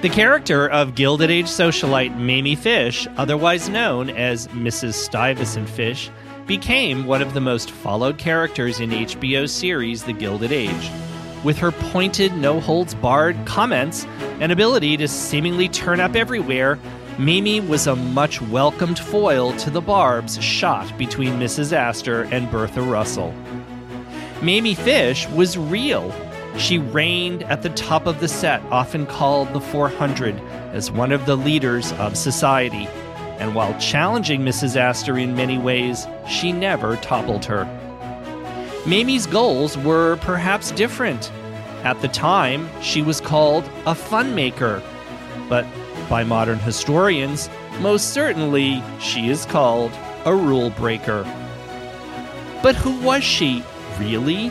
[0.00, 4.94] The character of Gilded Age socialite Mamie Fish, otherwise known as Mrs.
[4.94, 6.08] Stuyvesant Fish,
[6.46, 10.90] became one of the most followed characters in HBO's series The Gilded Age.
[11.42, 14.06] With her pointed, no holds barred comments
[14.38, 16.78] and ability to seemingly turn up everywhere,
[17.18, 21.72] Mamie was a much welcomed foil to the barbs shot between Mrs.
[21.72, 23.34] Astor and Bertha Russell.
[24.42, 26.14] Mamie Fish was real.
[26.58, 30.34] She reigned at the top of the set, often called the 400,
[30.72, 32.88] as one of the leaders of society.
[33.38, 34.74] And while challenging Mrs.
[34.74, 37.64] Astor in many ways, she never toppled her.
[38.86, 41.30] Mamie's goals were perhaps different.
[41.84, 44.82] At the time, she was called a funmaker,
[45.48, 45.64] but
[46.08, 47.48] by modern historians,
[47.80, 49.92] most certainly she is called
[50.24, 51.22] a rule breaker.
[52.64, 53.62] But who was she,
[54.00, 54.50] really?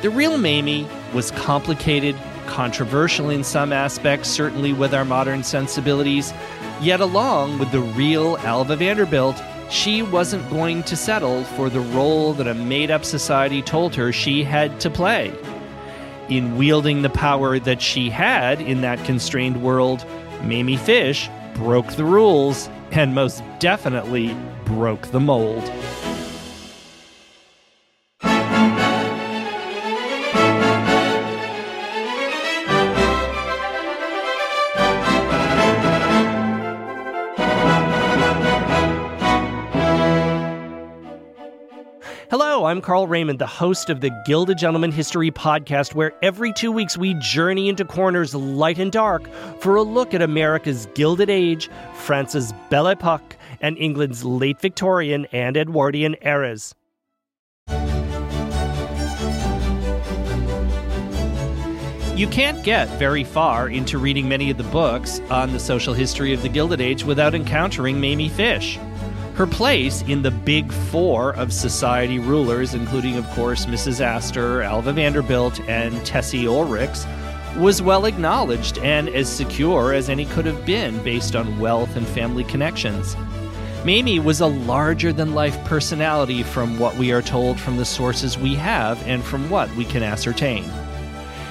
[0.00, 6.32] The real Mamie was complicated, controversial in some aspects, certainly with our modern sensibilities.
[6.80, 9.40] Yet, along with the real Alva Vanderbilt,
[9.70, 14.12] she wasn't going to settle for the role that a made up society told her
[14.12, 15.34] she had to play.
[16.28, 20.04] In wielding the power that she had in that constrained world,
[20.42, 25.64] Mamie Fish broke the rules and most definitely broke the mold.
[42.66, 46.98] I'm Carl Raymond, the host of the Gilded Gentleman History Podcast, where every two weeks
[46.98, 52.52] we journey into corners light and dark for a look at America's Gilded Age, France's
[52.68, 56.74] Belle Epoque, and England's late Victorian and Edwardian eras.
[62.16, 66.32] You can't get very far into reading many of the books on the social history
[66.32, 68.76] of the Gilded Age without encountering Mamie Fish.
[69.36, 74.00] Her place in the big four of society rulers, including, of course, Mrs.
[74.00, 77.06] Astor, Alva Vanderbilt, and Tessie Oelrichs,
[77.58, 82.06] was well acknowledged and as secure as any could have been based on wealth and
[82.08, 83.14] family connections.
[83.84, 88.38] Mamie was a larger than life personality from what we are told from the sources
[88.38, 90.64] we have and from what we can ascertain.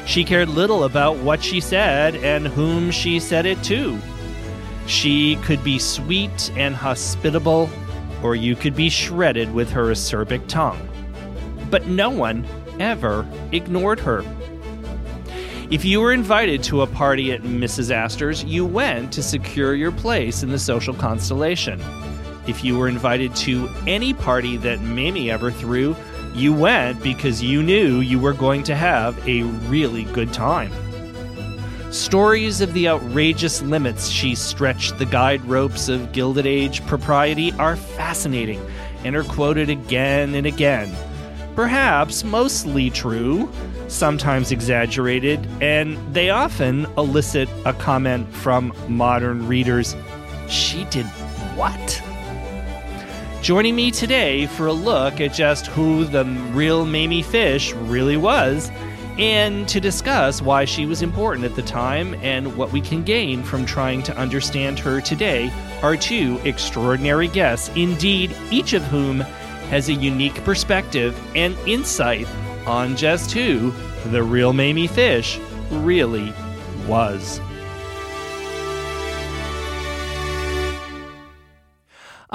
[0.07, 3.99] She cared little about what she said and whom she said it to.
[4.87, 7.69] She could be sweet and hospitable,
[8.21, 10.87] or you could be shredded with her acerbic tongue.
[11.69, 12.47] But no one
[12.79, 14.23] ever ignored her.
[15.71, 17.89] If you were invited to a party at Mrs.
[17.89, 21.81] Astor's, you went to secure your place in the social constellation.
[22.45, 25.95] If you were invited to any party that Mamie ever threw,
[26.35, 30.71] you went because you knew you were going to have a really good time.
[31.95, 37.77] Stories of the outrageous limits she stretched the guide ropes of Gilded Age propriety are
[37.77, 38.61] fascinating
[39.05, 40.93] and are quoted again and again.
[41.55, 43.49] Perhaps mostly true,
[43.87, 49.95] sometimes exaggerated, and they often elicit a comment from modern readers
[50.49, 51.05] She did
[51.55, 52.03] what?
[53.41, 58.69] Joining me today for a look at just who the real Mamie Fish really was
[59.17, 63.43] and to discuss why she was important at the time and what we can gain
[63.43, 65.51] from trying to understand her today
[65.81, 69.21] are two extraordinary guests, indeed, each of whom
[69.69, 72.27] has a unique perspective and insight
[72.65, 73.71] on just who
[74.11, 75.39] the real Mamie Fish
[75.69, 76.33] really
[76.87, 77.39] was.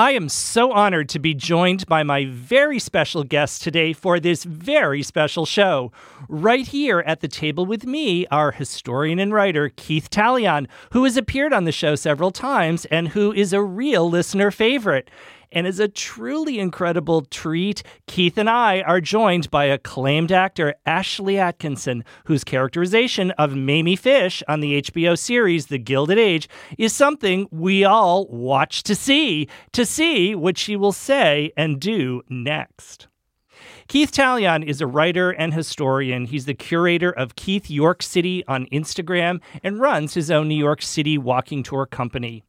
[0.00, 4.44] I am so honored to be joined by my very special guest today for this
[4.44, 5.93] very special show.
[6.26, 11.19] Right here at the table with me, our historian and writer, Keith Taillon, who has
[11.19, 15.11] appeared on the show several times and who is a real listener favorite.
[15.52, 21.38] And as a truly incredible treat, Keith and I are joined by acclaimed actor Ashlie
[21.38, 26.49] Atkinson, whose characterization of Mamie Fish on the HBO series The Gilded Age
[26.79, 32.23] is something we all watch to see, to see what she will say and do
[32.29, 33.08] next.
[33.88, 36.26] Keith Taillon is a writer and historian.
[36.26, 40.81] He's the curator of Keith York City on Instagram and runs his own New York
[40.81, 42.44] City walking tour company.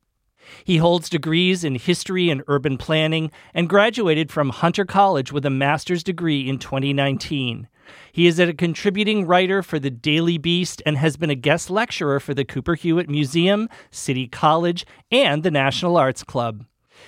[0.64, 5.50] He holds degrees in history and urban planning and graduated from Hunter College with a
[5.50, 7.68] master's degree in 2019.
[8.12, 12.20] He is a contributing writer for the Daily Beast and has been a guest lecturer
[12.20, 16.66] for the Cooper Hewitt Museum, City College, and the National Arts Club.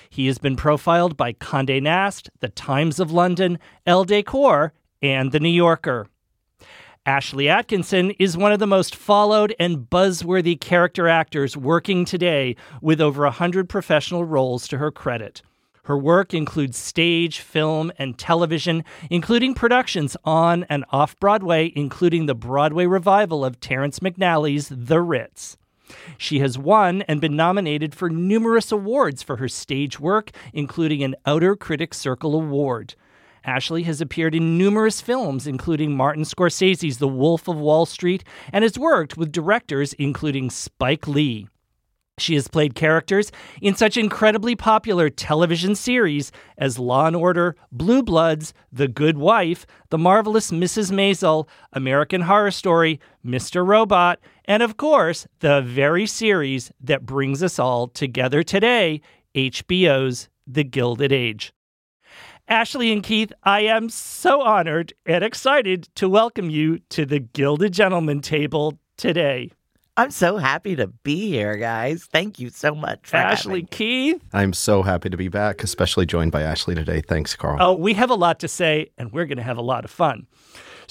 [0.10, 5.40] He has been profiled by Condé Nast, The Times of London, Elle Decor, and The
[5.40, 6.08] New Yorker.
[7.06, 13.02] Ashlie Atkinson is one of the most followed and buzzworthy character actors working today with
[13.02, 15.42] over 100 professional roles to her credit.
[15.84, 22.36] Her work includes stage, film, and television, including productions on and off Broadway, including the
[22.36, 25.58] Broadway revival of Terrence McNally's The Ritz.
[26.18, 31.16] She has won and been nominated for numerous awards for her stage work, including an
[31.26, 32.96] Outer Critics Circle Award.
[33.46, 38.64] Ashlie has appeared in numerous films, including Martin Scorsese's The Wolf of Wall Street, and
[38.64, 41.48] has worked with directors including Spike Lee.
[42.20, 48.04] She has played characters in such incredibly popular television series as Law and Order, Blue
[48.04, 50.92] Bloods, The Good Wife, The Marvelous Mrs.
[50.92, 53.66] Maisel, American Horror Story, Mr.
[53.66, 59.02] Robot, and of course, the very series that brings us all together today,
[59.34, 61.52] HBO's The Gilded Age.
[62.54, 67.74] Ashlie and Keith, I am so honored and excited to welcome you to the Gilded
[67.74, 69.50] Gentleman table today.
[69.98, 72.06] I'm so happy to be here, guys.
[72.06, 73.66] Thank you so much for Ashlie, having.
[73.72, 74.22] Keith.
[74.34, 77.02] I'm so happy to be back, especially joined by Ashlie today.
[77.02, 77.58] Thanks, Carl.
[77.60, 79.90] Oh, we have a lot to say, and we're going to have a lot of
[79.90, 80.28] fun.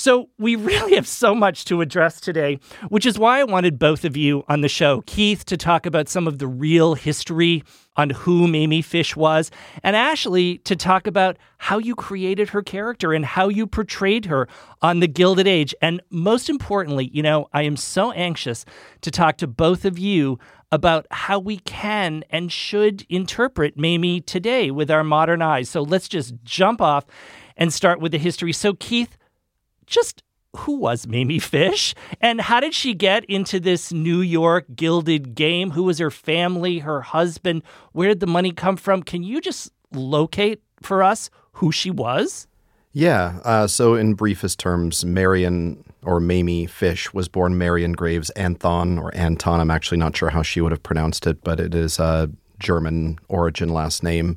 [0.02, 2.58] So, we really have so much to address today,
[2.88, 5.04] which is why I wanted both of you on the show.
[5.06, 7.62] Keith to talk about some of the real history
[7.96, 9.52] on who Mamie Fish was,
[9.84, 14.48] and Ashlie to talk about how you created her character and how you portrayed her
[14.80, 15.72] on The Gilded Age.
[15.80, 18.64] And most importantly, you know, I am so anxious
[19.02, 20.36] to talk to both of you
[20.72, 25.68] about how we can and should interpret Mamie today with our modern eyes.
[25.68, 27.04] So let's just jump off
[27.56, 28.52] and start with the history.
[28.52, 29.16] So, Keith,
[29.86, 30.22] just
[30.56, 35.70] who was Mamie Fish and how did she get into this New York gilded game?
[35.70, 37.62] Who was her family, her husband?
[37.92, 39.02] Where did the money come from?
[39.02, 42.46] Can you just locate for us who she was?
[42.92, 43.40] Yeah.
[43.44, 49.14] Uh, so, in briefest terms, Marion or Mamie Fish was born Marion Graves Anthon or
[49.14, 49.60] Anton.
[49.60, 53.18] I'm actually not sure how she would have pronounced it, but it is a German
[53.28, 54.36] origin last name.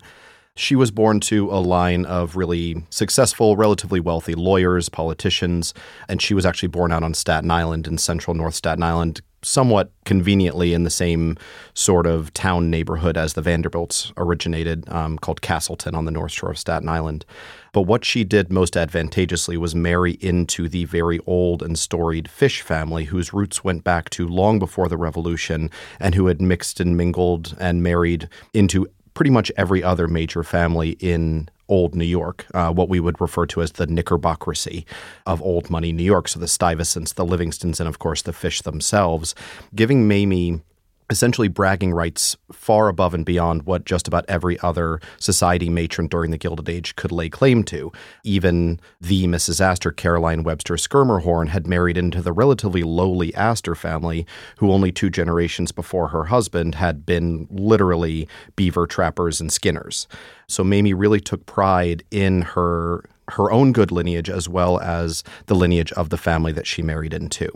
[0.58, 5.74] She was born to a line of really successful, relatively wealthy lawyers, politicians,
[6.08, 9.92] and she was actually born out on Staten Island in central North Staten Island, somewhat
[10.06, 11.38] conveniently in the same
[11.74, 16.52] sort of town neighborhood as the Vanderbilts originated, um, called Castleton on the North Shore
[16.52, 17.26] of Staten Island.
[17.74, 22.62] But what she did most advantageously was marry into the very old and storied Fish
[22.62, 25.70] family, whose roots went back to long before the Revolution
[26.00, 30.92] and who had mixed and mingled and married into pretty much every other major family
[31.00, 34.86] in old New York, uh, what we would refer to as the knickerbockeracy
[35.26, 36.28] of old money New York.
[36.28, 39.34] So the Stuyvesants, the Livingstons, and of course the Fish themselves,
[39.74, 40.62] giving Mamie
[41.10, 46.32] essentially bragging rights far above and beyond what just about every other society matron during
[46.32, 47.92] the Gilded Age could lay claim to.
[48.24, 49.62] Even the Mrs.
[49.62, 54.26] Astor, Caroline Webster Schermerhorn, had married into the relatively lowly Astor family,
[54.58, 60.08] who only two generations before her husband had been literally beaver trappers and skinners.
[60.48, 65.56] So Mamie really took pride in her her own good lineage as well as the
[65.56, 67.50] lineage of the family that she married into.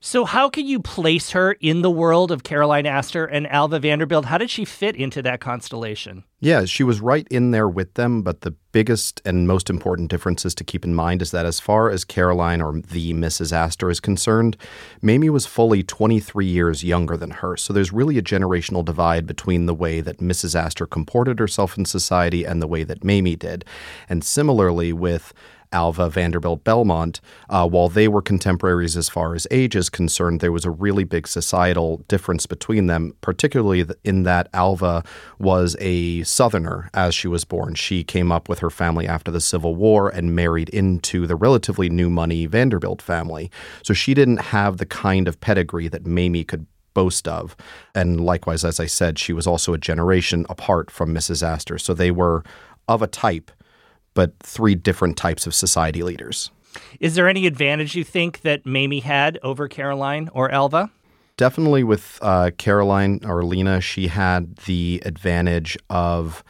[0.00, 4.26] So, how can you place her in the world of Caroline Astor and Alva Vanderbilt?
[4.26, 6.24] How did she fit into that constellation?
[6.40, 10.54] Yeah, she was right in there with them, but the biggest and most important differences
[10.54, 13.52] to keep in mind is that as far as Caroline or the Mrs.
[13.52, 14.56] Astor is concerned,
[15.02, 17.56] Mamie was fully 23 years younger than her.
[17.56, 20.54] So there's really a generational divide between the way that Mrs.
[20.54, 23.64] Astor comported herself in society and the way that Mamie did.
[24.08, 25.34] And similarly with
[25.72, 30.52] Alva Vanderbilt Belmont, uh, while they were contemporaries as far as age is concerned, there
[30.52, 35.02] was a really big societal difference between them, particularly in that Alva
[35.38, 37.74] was a Southerner as she was born.
[37.74, 41.88] She came up with her family after the Civil War and married into the relatively
[41.88, 43.50] new money Vanderbilt family.
[43.82, 47.56] So she didn't have the kind of pedigree that Mamie could boast of.
[47.94, 51.44] And likewise, as I said, she was also a generation apart from Mrs.
[51.44, 51.78] Astor.
[51.78, 52.42] So they were
[52.88, 53.52] of a type,
[54.18, 56.50] but three different types of society leaders.
[56.98, 60.90] Is there any advantage you think that Mamie had over Caroline or Elva?
[61.36, 66.42] Definitely with uh, Caroline or Lena, she had the advantage of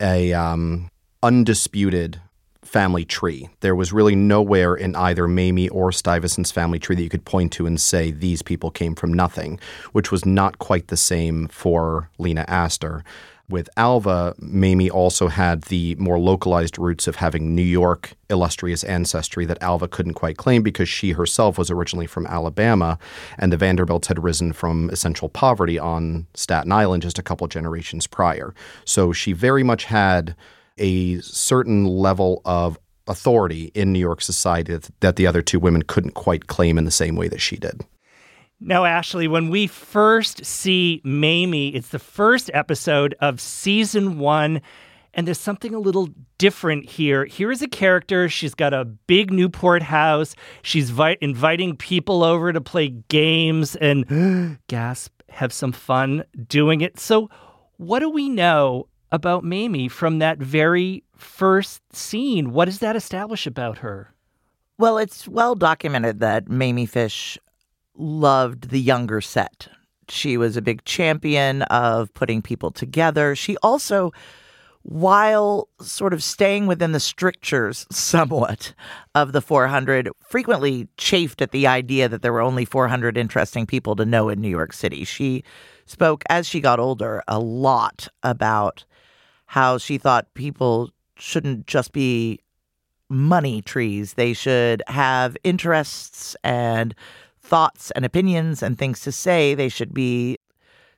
[0.00, 0.90] a um,
[1.22, 2.20] undisputed
[2.64, 3.48] family tree.
[3.60, 7.52] There was really nowhere in either Mamie or Stuyvesant's family tree that you could point
[7.52, 9.60] to and say these people came from nothing,
[9.92, 13.04] which was not quite the same for Lena Astor.
[13.52, 19.44] With Alva, Mamie also had the more localized roots of having New York illustrious ancestry
[19.44, 22.98] that Alva couldn't quite claim because she herself was originally from Alabama,
[23.36, 28.06] and the Vanderbilts had risen from essential poverty on Staten Island just a couple generations
[28.06, 28.54] prior.
[28.86, 30.34] So she very much had
[30.78, 36.14] a certain level of authority in New York society that, the other two women couldn't
[36.14, 37.82] quite claim in the same way that she did.
[38.64, 44.62] Now, Ashlie, when we first see Mamie, it's the first episode of season one,
[45.14, 47.24] and there's something a little different here.
[47.24, 48.28] Here is a character.
[48.28, 50.34] She's got a big Newport house.
[50.62, 56.98] She's vi- inviting people over to play games and gasp, have some fun doing it.
[56.98, 57.30] So,
[57.76, 62.52] what do we know about Mamie from that very first scene.
[62.52, 64.12] What does that establish about her?
[64.78, 67.38] Well, it's well documented that Mamie Fish
[67.96, 69.68] loved the younger set.
[70.08, 73.34] She was a big champion of putting people together.
[73.36, 74.12] She also,
[74.82, 78.74] while sort of staying within the strictures somewhat
[79.14, 83.96] of the 400, frequently chafed at the idea that there were only 400 interesting people
[83.96, 85.04] to know in New York City.
[85.04, 85.44] She
[85.86, 88.84] spoke, as she got older, a lot about
[89.46, 92.40] how she thought people shouldn't just be
[93.08, 94.14] money trees.
[94.14, 96.94] They should have interests and
[97.52, 99.54] thoughts and opinions and things to say.
[99.54, 100.38] They should be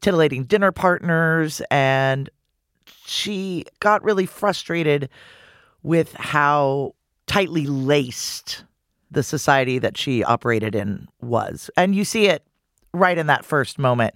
[0.01, 1.61] titillating dinner partners.
[1.69, 2.31] And
[3.07, 5.09] she got really frustrated
[5.83, 6.95] with how
[7.27, 8.65] tightly laced
[9.11, 11.71] the society that she operated in was.
[11.77, 12.47] And you see it
[12.93, 14.15] right in that first moment.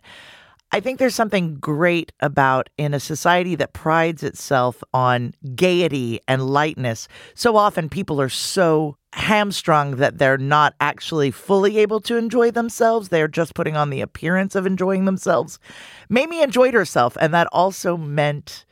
[0.71, 6.47] I think there's something great about in a society that prides itself on gaiety and
[6.47, 7.09] lightness.
[7.35, 13.09] So often people are so hamstrung that they're not actually fully able to enjoy themselves.
[13.09, 15.59] They're just putting on the appearance of enjoying themselves.
[16.09, 18.65] Mamie enjoyed herself, and that also meant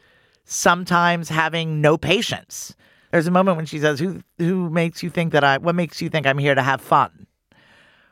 [0.44, 2.74] sometimes having no patience.
[3.10, 6.00] There's a moment when she says, "Who who makes you think that I what makes
[6.00, 7.26] you think I'm here to have fun?"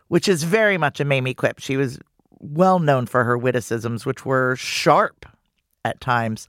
[0.08, 1.58] Which is very much a Mamie quip.
[1.60, 1.98] She was
[2.40, 5.26] well known for her witticisms, which were sharp
[5.84, 6.48] at times.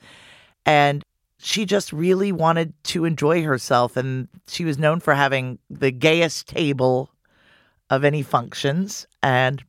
[0.65, 1.06] And
[1.38, 3.98] she just really wanted to enjoy herself.
[3.98, 7.12] And she was known for having the gayest table
[7.89, 9.06] of any functions.
[9.22, 9.63] And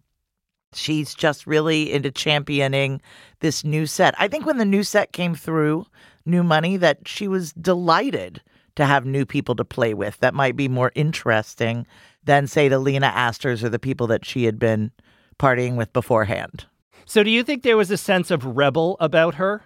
[0.72, 3.00] she's just really into championing
[3.40, 4.14] this new set.
[4.18, 5.86] I think when the new set came through,
[6.24, 8.42] New Money, that she was delighted
[8.74, 11.86] to have new people to play with that might be more interesting
[12.24, 14.90] than, say, the Lena Astors or the people that she had been
[15.38, 16.66] partying with beforehand.
[17.06, 19.62] So, do you think there was a sense of rebel about her?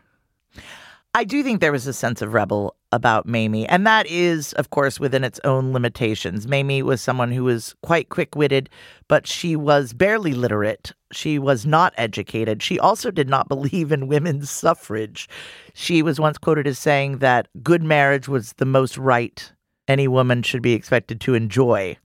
[1.12, 4.70] I do think there was a sense of rebel about Mamie, and that is, of
[4.70, 6.46] course, within its own limitations.
[6.46, 8.70] Mamie was someone who was quite quick witted,
[9.08, 10.92] but she was barely literate.
[11.10, 12.62] She was not educated.
[12.62, 15.28] She also did not believe in women's suffrage.
[15.74, 19.52] She was once quoted as saying that good marriage was the most right
[19.88, 21.96] any woman should be expected to enjoy,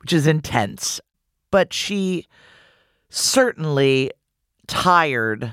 [0.00, 1.02] which is intense.
[1.50, 2.26] But she
[3.10, 4.10] certainly
[4.66, 5.52] tired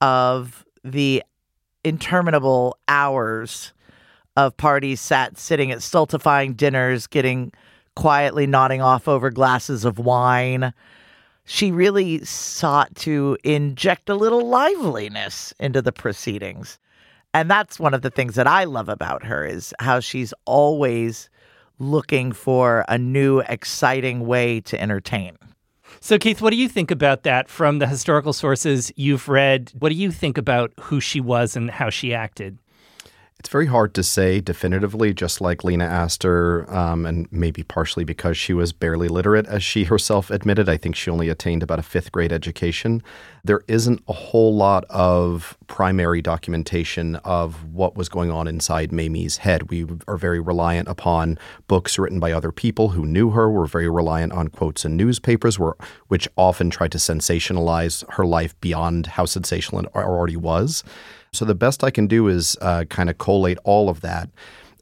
[0.00, 1.24] of the
[1.84, 3.72] interminable hours
[4.36, 7.52] of parties sat sitting at stultifying dinners, getting
[7.96, 10.72] quietly nodding off over glasses of wine.
[11.44, 16.78] She really sought to inject a little liveliness into the proceedings.
[17.34, 21.28] And that's one of the things that I love about her is how she's always
[21.78, 25.36] looking for a new exciting way to entertain.
[26.00, 29.72] So, Keith, what do you think about that from the historical sources you've read?
[29.78, 32.58] What do you think about who she was and how she acted?
[33.38, 38.36] It's very hard to say definitively, just like Lena Astor, um, and maybe partially because
[38.36, 40.68] she was barely literate, as she herself admitted.
[40.68, 43.00] I think she only attained about a fifth grade education.
[43.44, 49.36] There isn't a whole lot of primary documentation of what was going on inside Mamie's
[49.36, 49.70] head.
[49.70, 53.48] We are very reliant upon books written by other people who knew her.
[53.48, 55.60] We're very reliant on quotes in newspapers,
[56.08, 60.82] which often try to sensationalize her life beyond how sensational it already was.
[61.32, 64.30] So the best I can do is uh, kind of collate all of that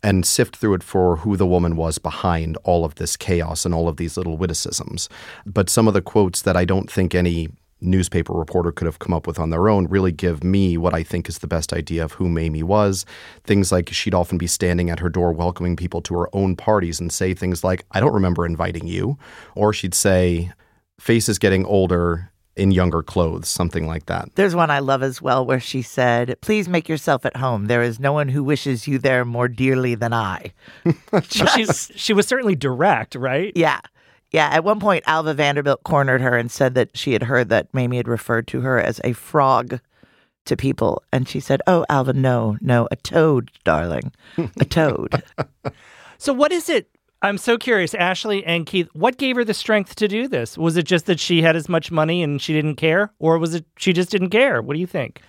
[0.02, 3.74] and sift through it for who the woman was behind all of this chaos and
[3.74, 5.08] all of these little witticisms.
[5.44, 7.48] But some of the quotes that I don't think any
[7.80, 11.02] newspaper reporter could have come up with on their own really give me what I
[11.02, 13.04] think is the best idea of who Mamie was.
[13.44, 17.00] Things like she'd often be standing at her door welcoming people to her own parties
[17.00, 19.18] and say things like, I don't remember inviting you.
[19.54, 20.52] Or she'd say,
[20.98, 24.34] Face is getting older in younger clothes, something like that.
[24.34, 27.66] There's one I love as well where she said, Please make yourself at home.
[27.66, 30.52] There is no one who wishes you there more dearly than I.
[31.28, 33.52] She's, she was certainly direct, right?
[33.54, 33.80] Yeah.
[34.30, 34.48] Yeah.
[34.48, 37.98] At one point, Alva Vanderbilt cornered her and said that she had heard that Mamie
[37.98, 39.78] had referred to her as a frog
[40.46, 41.02] to people.
[41.12, 44.12] And she said, Oh, Alva, no, no, a toad, darling.
[44.38, 45.22] A toad.
[46.18, 46.88] so, what is it
[47.22, 50.58] I'm so curious, Ashlie and Keith, what gave her the strength to do this?
[50.58, 53.12] Was it just that she had as much money and she didn't care?
[53.18, 54.60] Or was it she just didn't care?
[54.60, 55.22] What do you think?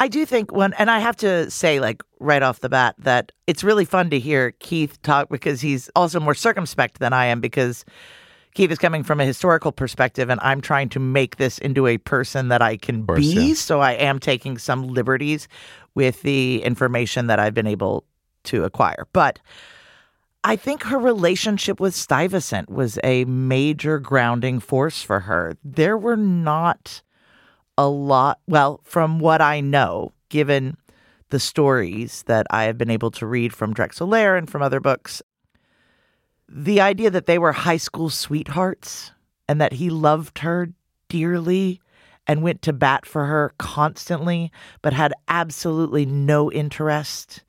[0.00, 3.32] I do think one, and I have to say, like, right off the bat, that
[3.46, 7.40] it's really fun to hear Keith talk because he's also more circumspect than I am
[7.40, 7.84] because
[8.54, 11.98] Keith is coming from a historical perspective and I'm trying to make this into a
[11.98, 13.48] person that I can course, be.
[13.48, 13.54] Yeah.
[13.54, 15.48] So I am taking some liberties
[15.94, 18.04] with the information that I've been able
[18.44, 19.06] to acquire.
[19.12, 19.38] But
[20.42, 25.56] I think her relationship with Stuyvesant was a major grounding force for her.
[25.62, 27.02] There were not
[27.76, 30.78] a lot, well, from what I know, given
[31.28, 34.80] the stories that I have been able to read from Drexel Lehr and from other
[34.80, 35.22] books,
[36.48, 39.12] the idea that they were high school sweethearts
[39.46, 40.70] and that he loved her
[41.08, 41.80] dearly
[42.26, 47.44] and went to bat for her constantly, but had absolutely no interest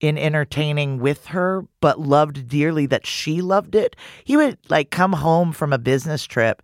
[0.00, 3.94] in entertaining with her, but loved dearly that she loved it.
[4.24, 6.62] He would like come home from a business trip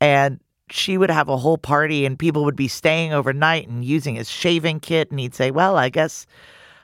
[0.00, 4.16] and she would have a whole party and people would be staying overnight and using
[4.16, 5.10] his shaving kit.
[5.10, 6.26] And he'd say, Well, I guess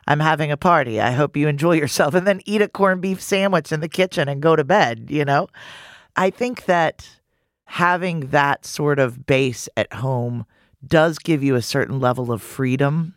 [0.06, 1.00] I'm having a party.
[1.00, 2.14] I hope you enjoy yourself.
[2.14, 5.24] And then eat a corned beef sandwich in the kitchen and go to bed, you
[5.24, 5.48] know?
[6.14, 7.08] I think that
[7.64, 10.46] having that sort of base at home
[10.86, 13.14] does give you a certain level of freedom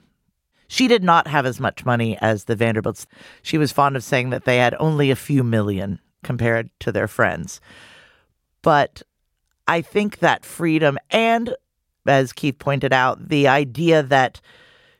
[0.68, 3.08] she did not have as much money as the Vanderbilts.
[3.42, 7.08] She was fond of saying that they had only a few million compared to their
[7.08, 7.62] friends.
[8.62, 9.02] But
[9.68, 11.56] I think that freedom and,
[12.06, 14.42] as Keith pointed out, the idea that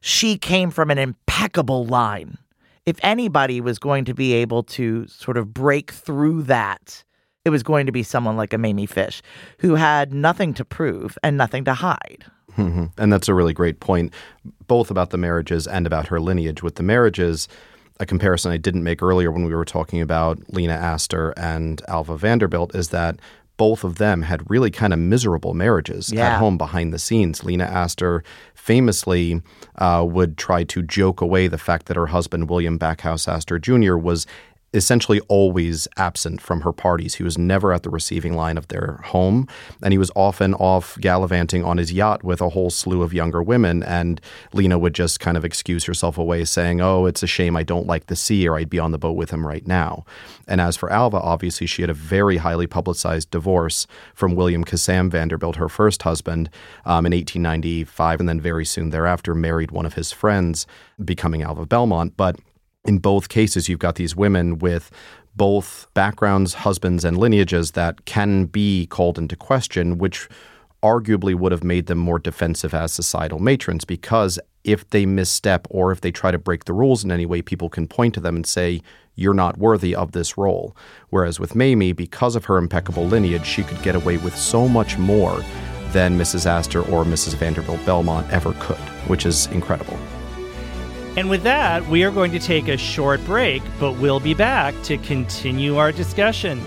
[0.02, 2.38] she came from an impeccable line.
[2.86, 7.04] If anybody was going to be able to sort of break through that,
[7.44, 9.24] it was going to be someone like a Mamie Fish,
[9.60, 12.26] who had nothing to prove and nothing to hide.
[12.58, 12.86] Mm-hmm.
[12.98, 14.14] And that's a really great point,
[14.68, 16.64] both about the marriages and about her lineage.
[16.64, 17.48] With the marriages,
[18.00, 22.18] a comparison I didn't make earlier when we were talking about Lena Astor and Alva
[22.18, 23.20] Vanderbilt is that
[23.58, 26.34] both of them had really kind of miserable marriages yeah.
[26.34, 27.44] at home behind the scenes.
[27.44, 29.42] Lena Astor famously
[29.78, 33.96] uh, would try to joke away the fact that her husband, William Backhouse Astor Jr.,
[33.96, 34.28] was
[34.76, 37.16] essentially always absent from her parties.
[37.16, 39.48] He was never at the receiving line of their home,
[39.82, 43.42] and he was often off gallivanting on his yacht with a whole slew of younger
[43.42, 43.84] women.
[43.84, 44.22] And
[44.54, 47.88] Lena would just kind of excuse herself away, saying, Oh, it's a shame I don't
[47.88, 50.06] like the sea, or I'd be on the boat with him right now.
[50.48, 55.10] And as for Alva, obviously, she had a very highly publicized divorce from William Kissam
[55.10, 56.50] Vanderbilt, her first husband,
[56.86, 60.68] um, in 1895, and then very soon thereafter married one of his friends,
[61.04, 62.16] becoming Alva Belmont.
[62.18, 62.38] But
[62.86, 64.92] in both cases, you've got these women with
[65.36, 70.30] both backgrounds, husbands, and lineages that can be called into question, which
[70.82, 75.92] arguably would have made them more defensive as societal matrons because if they misstep or
[75.92, 78.36] if they try to break the rules in any way, people can point to them
[78.36, 78.82] and say,
[79.16, 80.76] You're not worthy of this role.
[81.10, 84.98] Whereas with Mamie, because of her impeccable lineage, she could get away with so much
[84.98, 85.44] more
[85.92, 86.46] than Mrs.
[86.46, 87.36] Astor or Mrs.
[87.36, 89.98] Vanderbilt Belmont ever could, which is incredible.
[91.18, 94.74] And with that, we are going to take a short break, but we'll be back
[94.84, 96.62] to continue our discussion.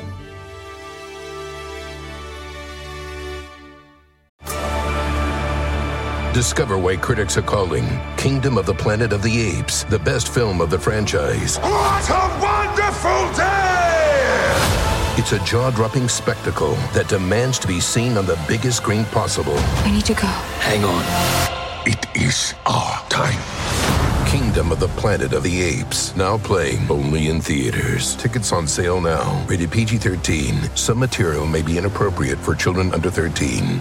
[6.33, 7.85] Discover why critics are calling
[8.17, 11.59] Kingdom of the Planet of the Apes the best film of the franchise.
[11.59, 13.79] What a wonderful day!
[15.19, 19.59] It's a jaw dropping spectacle that demands to be seen on the biggest screen possible.
[19.85, 20.29] We need to go.
[20.61, 21.05] Hang on.
[21.87, 23.41] It is our time.
[24.29, 28.15] Kingdom of the Planet of the Apes, now playing only in theaters.
[28.17, 29.43] Tickets on sale now.
[29.49, 30.77] Rated PG 13.
[30.77, 33.81] Some material may be inappropriate for children under 13.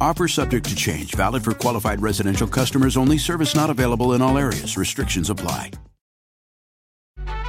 [0.00, 4.36] Offer subject to change, valid for qualified residential customers only, service not available in all
[4.36, 4.76] areas.
[4.76, 5.70] Restrictions apply.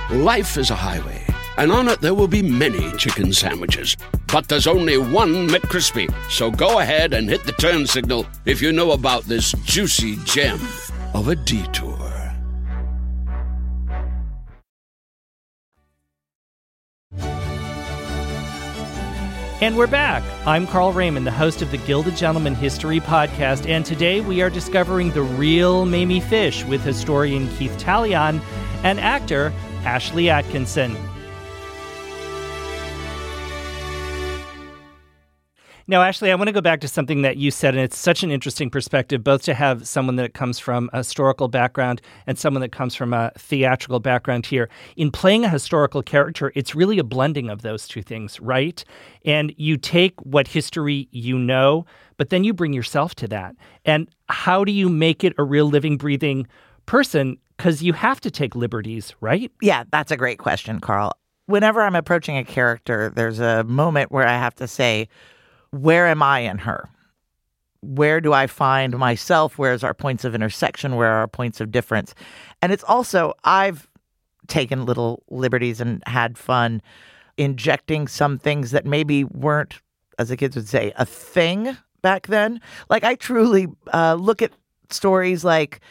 [0.09, 1.21] Life is a highway,
[1.57, 3.97] and on it there will be many chicken sandwiches.
[4.31, 6.09] But there's only one McCrispy.
[6.31, 10.59] So go ahead and hit the turn signal if you know about this juicy gem
[11.13, 12.16] of a detour.
[19.59, 20.23] And we're back.
[20.45, 24.51] I'm Carl Raymond, the host of the Gilded Gentleman History Podcast, and today we are
[24.51, 28.39] discovering the real Mamie Fish with historian Keith Taillon
[28.83, 30.95] and actor Ashlie Atkinson.
[35.89, 38.21] Now, Ashlie, I want to go back to something that you said, and it's such
[38.21, 42.59] an interesting perspective, both to have someone that comes from a historical background and someone
[42.59, 44.67] that comes from a theatrical background here.
[44.97, 48.83] In playing a historical character, it's really a blending of those two things, right?
[49.23, 51.85] And you take what history you know,
[52.17, 53.55] but then you bring yourself to that.
[53.85, 56.47] And how do you make it a real living, breathing
[56.85, 57.37] person?
[57.55, 59.49] Because you have to take liberties, right?
[59.61, 61.13] Yeah, that's a great question, Carl.
[61.45, 65.07] Whenever I'm approaching a character, there's a moment where I have to say,
[65.71, 66.89] where am I in her?
[67.81, 69.57] Where do I find myself?
[69.57, 70.95] Where's our points of intersection?
[70.95, 72.15] Where are our points of difference?
[72.61, 73.87] And it's also, I've
[74.47, 76.81] taken little liberties and had fun
[77.37, 79.79] injecting some things that maybe weren't,
[80.17, 82.59] as the kids would say, a thing back then.
[82.89, 84.51] Like, I truly uh, look at
[84.89, 85.81] stories like,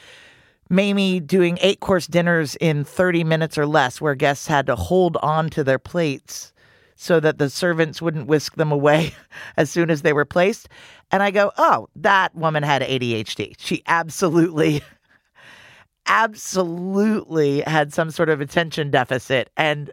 [0.68, 5.16] Mamie doing eight course dinners in 30 minutes or less, where guests had to hold
[5.18, 6.52] on to their plates
[6.96, 9.14] so that the servants wouldn't whisk them away
[9.56, 10.68] as soon as they were placed.
[11.10, 13.54] And I go, oh, that woman had ADHD.
[13.58, 14.82] She absolutely,
[16.06, 19.50] absolutely had some sort of attention deficit.
[19.56, 19.90] And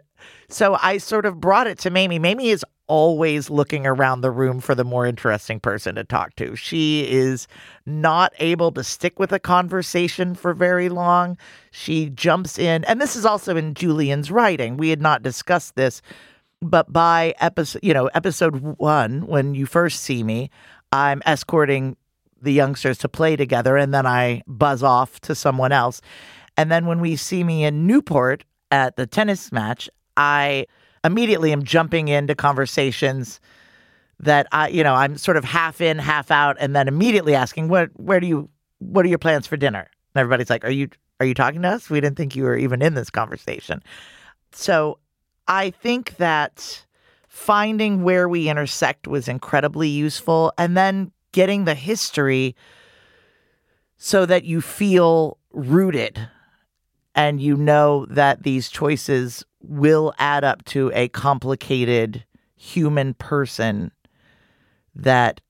[0.48, 2.18] so I sort of brought it to Mamie.
[2.18, 6.54] Mamie is always looking around the room for the more interesting person to talk to.
[6.54, 7.46] She is
[7.86, 11.38] not able to stick with a conversation for very long.
[11.70, 14.76] She jumps in, and this is also in Julian's writing.
[14.76, 16.02] We had not discussed this,
[16.64, 20.50] but by episode, you know, episode one, when you first see me,
[20.92, 21.96] I'm escorting
[22.40, 26.00] the youngsters to play together, and then I buzz off to someone else.
[26.56, 30.66] And then when we see me in Newport at the tennis match, I
[31.04, 33.40] immediately am jumping into conversations
[34.20, 37.68] that I, you know, I'm sort of half in, half out, and then immediately asking,
[37.68, 37.90] "What?
[37.94, 38.48] Where do you?
[38.78, 40.88] What are your plans for dinner?" And everybody's like, "Are you?
[41.20, 41.90] Are you talking to us?
[41.90, 43.82] We didn't think you were even in this conversation."
[44.52, 44.98] So
[45.46, 46.84] I think that
[47.28, 52.54] finding where we intersect was incredibly useful, and then getting the history
[53.96, 56.28] so that you feel rooted
[57.14, 62.24] and you know that these choices will add up to a complicated
[62.56, 63.90] human person
[64.94, 65.40] that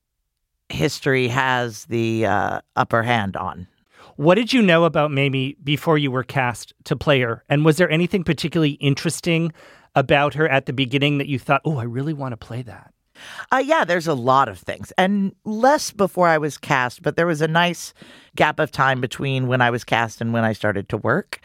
[0.68, 3.66] history has the uh, upper hand on.
[4.16, 7.42] What did you know about Mamie before you were cast to play her?
[7.48, 9.52] And was there anything particularly interesting
[9.94, 12.92] about her at the beginning that you thought, oh, I really want to play that?
[13.52, 17.26] Uh, yeah, there's a lot of things, and less before I was cast, but there
[17.26, 17.94] was a nice
[18.34, 21.40] gap of time between when I was cast and when I started to work.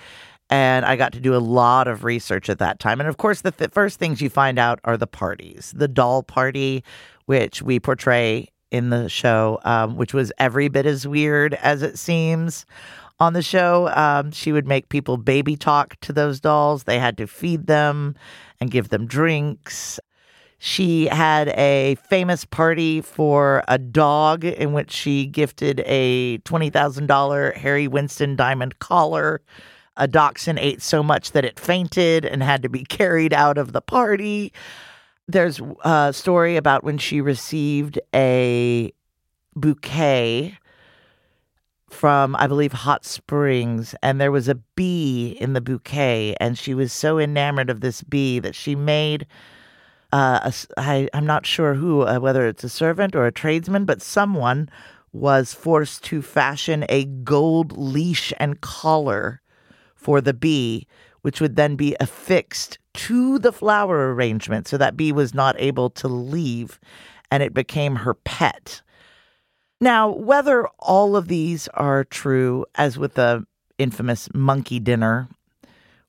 [0.52, 3.00] And I got to do a lot of research at that time.
[3.00, 5.72] And of course, the th- first things you find out are the parties.
[5.76, 6.84] The doll party,
[7.28, 12.00] which we portray in the show, um, which was every bit as weird as it
[12.00, 12.66] seems
[13.20, 13.90] on the show.
[13.96, 16.84] Um, she would make people baby talk to those dolls.
[16.84, 18.16] They had to feed them
[18.60, 20.00] and give them drinks.
[20.62, 27.88] She had a famous party for a dog in which she gifted a $20,000 Harry
[27.88, 29.42] Winston diamond collar.
[29.96, 33.72] A dachshund ate so much that it fainted and had to be carried out of
[33.72, 34.52] the party.
[35.28, 38.92] There's a story about when she received a
[39.56, 40.58] bouquet
[41.90, 46.74] from, I believe, Hot Springs, and there was a bee in the bouquet, and she
[46.74, 49.26] was so enamored of this bee that she made.
[50.12, 53.86] Uh, a, I, I'm not sure who, uh, whether it's a servant or a tradesman,
[53.86, 54.70] but someone
[55.12, 59.42] was forced to fashion a gold leash and collar
[59.96, 60.88] for the bee,
[61.22, 65.90] which would then be affixed to the flower arrangement so that Bee was not able
[65.92, 66.80] to leave
[67.32, 68.82] and it became her pet.
[69.82, 73.46] Now, whether all of these are true, as with the
[73.78, 75.30] infamous monkey dinner,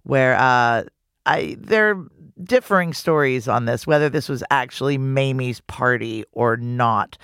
[0.03, 0.85] where uh,
[1.27, 2.07] I there are
[2.43, 7.17] differing stories on this, whether this was actually Mamie's party or not.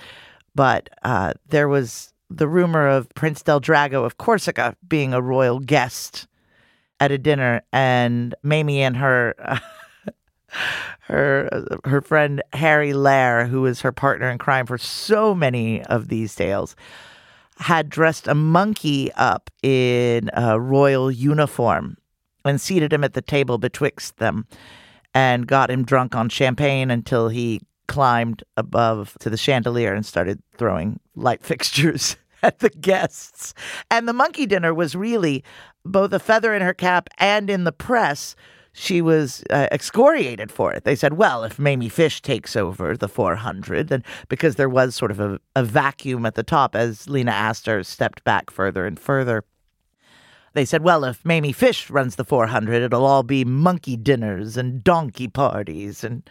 [0.55, 5.59] But uh, there was the rumor of Prince del Drago of Corsica being a royal
[5.59, 6.27] guest
[6.99, 9.35] at a dinner, and Mamie and her.
[11.01, 11.49] her
[11.85, 16.35] her friend Harry Lehr, who was her partner in crime for so many of these
[16.35, 16.75] tales,
[17.59, 21.97] had dressed a monkey up in a royal uniform
[22.45, 24.47] and seated him at the table betwixt them
[25.13, 30.41] and got him drunk on champagne until he climbed above to the chandelier and started
[30.57, 33.53] throwing light fixtures at the guests.
[33.89, 35.43] And the monkey dinner was really
[35.85, 38.35] both a feather in her cap and in the press.
[38.79, 40.83] She was uh, excoriated for it.
[40.83, 45.09] They said, well, if Mamie Fish takes over the 400, and because there was sort
[45.09, 49.43] of a, a vacuum at the top as Lena Astor stepped back further and further.
[50.53, 54.83] They said, well, if Mamie Fish runs the 400, it'll all be monkey dinners and
[54.83, 56.29] donkey parties, and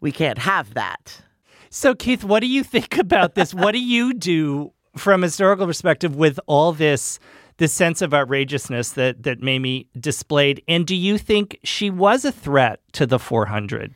[0.00, 1.20] we can't have that.
[1.68, 3.52] So, Keith, what do you think about this?
[3.52, 7.18] what do you do from a historical perspective with all this?
[7.56, 12.32] This sense of outrageousness that that Mamie displayed, and do you think she was a
[12.32, 13.94] threat to the 400?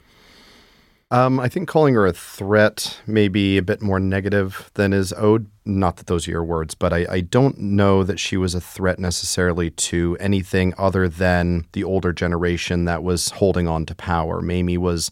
[1.11, 5.15] Um, I think calling her a threat may be a bit more negative than is
[5.15, 5.47] owed.
[5.65, 8.61] Not that those are your words, but I, I don't know that she was a
[8.61, 14.43] threat necessarily to anything other than the older generation that was holding on to power.
[14.43, 15.11] Mamie was,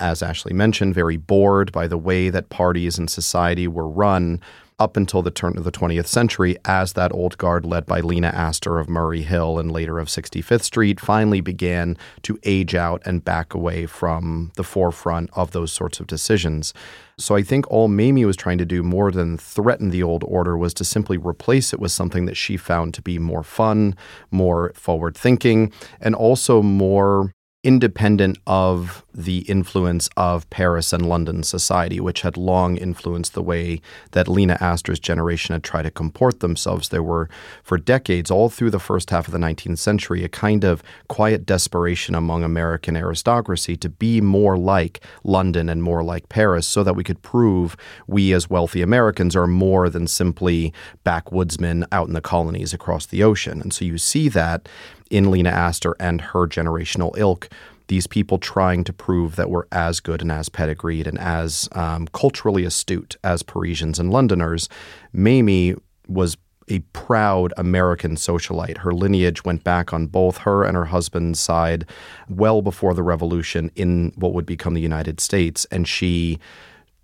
[0.00, 4.40] as Ashlie mentioned, very bored by the way that parties and society were run
[4.78, 8.28] up until the turn of the 20th century as that old guard led by Lena
[8.28, 13.24] Astor of Murray Hill and later of 65th Street finally began to age out and
[13.24, 16.74] back away from the forefront of those sorts of decisions.
[17.18, 20.58] So I think all Mamie was trying to do more than threaten the old order
[20.58, 23.96] was to simply replace it with something that she found to be more fun,
[24.30, 27.32] more forward thinking, and also more
[27.66, 33.80] independent of the influence of Paris and London society, which had long influenced the way
[34.12, 36.90] that Lena Astor's generation had tried to comport themselves.
[36.90, 37.28] There were,
[37.64, 41.44] for decades, all through the first half of the 19th century, a kind of quiet
[41.44, 46.94] desperation among American aristocracy to be more like London and more like Paris so that
[46.94, 47.76] we could prove
[48.06, 50.72] we, as wealthy Americans, are more than simply
[51.04, 53.60] backwoodsmen out in the colonies across the ocean.
[53.60, 54.68] And so you see that
[55.10, 57.48] in Lena Astor and her generational ilk,
[57.88, 62.08] these people trying to prove that we're as good and as pedigreed and as um,
[62.08, 64.68] culturally astute as Parisians and Londoners.
[65.12, 65.76] Mamie
[66.08, 66.36] was
[66.68, 68.78] a proud American socialite.
[68.78, 71.84] Her lineage went back on both her and her husband's side
[72.28, 75.64] well before the revolution in what would become the United States.
[75.70, 76.40] And she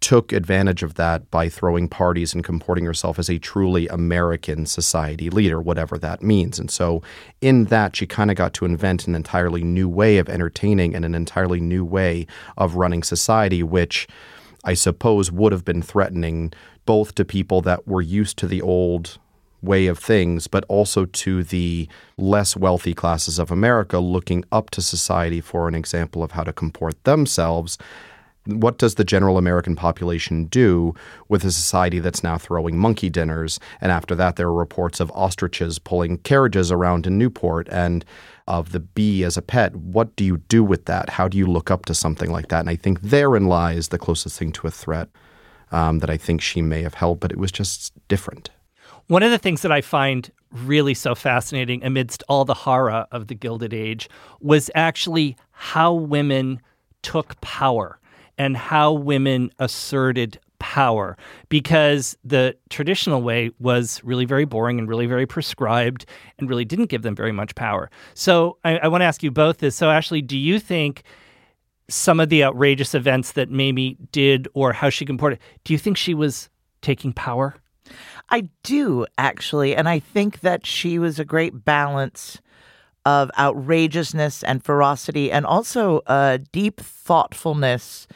[0.02, 5.30] took advantage of that by throwing parties and comporting herself as a truly American society
[5.30, 6.58] leader, whatever that means.
[6.58, 7.02] And so,
[7.40, 11.04] in that, she kind of got to invent an entirely new way of entertaining and
[11.04, 12.26] an entirely new way
[12.58, 14.08] of running society, which
[14.64, 16.52] I suppose would have been threatening
[16.84, 19.18] both to people that were used to the old
[19.62, 21.88] way of things, but also to the
[22.18, 26.52] less wealthy classes of America looking up to society for an example of how to
[26.52, 27.78] comport themselves
[28.44, 30.94] what does the general American population do
[31.28, 33.60] with a society that's now throwing monkey dinners?
[33.80, 38.04] And after that, there are reports of ostriches pulling carriages around in Newport and
[38.48, 39.76] of the bee as a pet.
[39.76, 41.10] What do you do with that?
[41.10, 42.60] How do you look up to something like that?
[42.60, 45.08] And I think therein lies the closest thing to a threat
[45.70, 48.50] um, that I think she may have held, but it was just different.
[49.06, 53.28] One of the things that I find really so fascinating amidst all the horror of
[53.28, 54.08] the Gilded Age
[54.40, 56.60] was actually how women
[57.02, 57.98] took power
[58.38, 61.16] and how women asserted power
[61.48, 66.06] because the traditional way was really very boring and really very prescribed
[66.38, 67.90] and really didn't give them very much power.
[68.14, 69.74] So I, I want to ask you both this.
[69.74, 71.02] So, Ashlie, do you think
[71.88, 75.96] some of the outrageous events that Mamie did or how she comported, do you think
[75.96, 76.48] she was
[76.80, 77.56] taking power?
[78.30, 79.76] I do, actually.
[79.76, 82.40] And I think that she was a great balance
[83.04, 88.06] of outrageousness and ferocity and also a deep thoughtfulness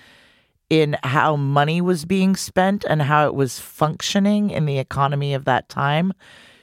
[0.69, 5.45] in how money was being spent and how it was functioning in the economy of
[5.45, 6.13] that time.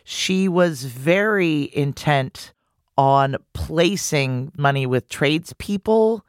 [0.04, 2.54] She was very intent
[2.98, 6.26] on placing money with tradespeople.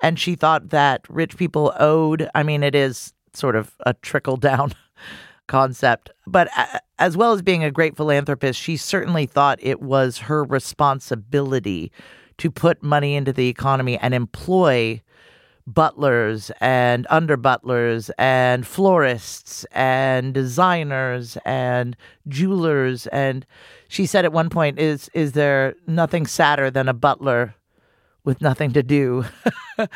[0.00, 4.36] And she thought that rich people owed, I mean, it is sort of a trickle
[4.36, 4.72] down
[5.48, 6.10] concept.
[6.26, 6.48] But
[6.98, 11.90] as well as being a great philanthropist, she certainly thought it was her responsibility
[12.38, 15.02] to put money into the economy and employ
[15.66, 21.94] butlers and under butlers and florists and designers and
[22.26, 23.44] jewelers and
[23.88, 27.54] she said at one point is is there nothing sadder than a butler
[28.28, 29.24] with nothing to do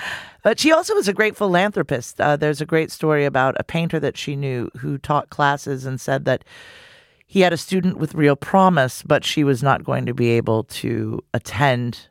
[0.43, 4.01] but she also was a great philanthropist uh, there's a great story about a painter
[4.01, 6.45] that she knew who taught classes and said that
[7.27, 10.65] he had a student with real promise but she was not going to be able
[10.65, 12.09] to attend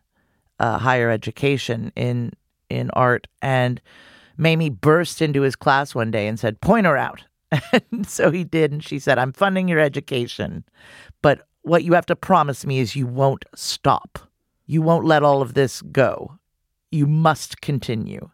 [0.60, 2.32] uh, higher education in
[2.72, 3.28] in art.
[3.42, 3.82] And
[4.38, 7.24] Mamie burst into his class one day and said, Point her out.
[7.92, 8.72] And so he did.
[8.72, 10.64] And she said, I'm funding your education.
[11.22, 14.20] But what you have to promise me is you won't stop.
[14.72, 16.40] You won't let all of this go.
[16.92, 18.30] You must continue.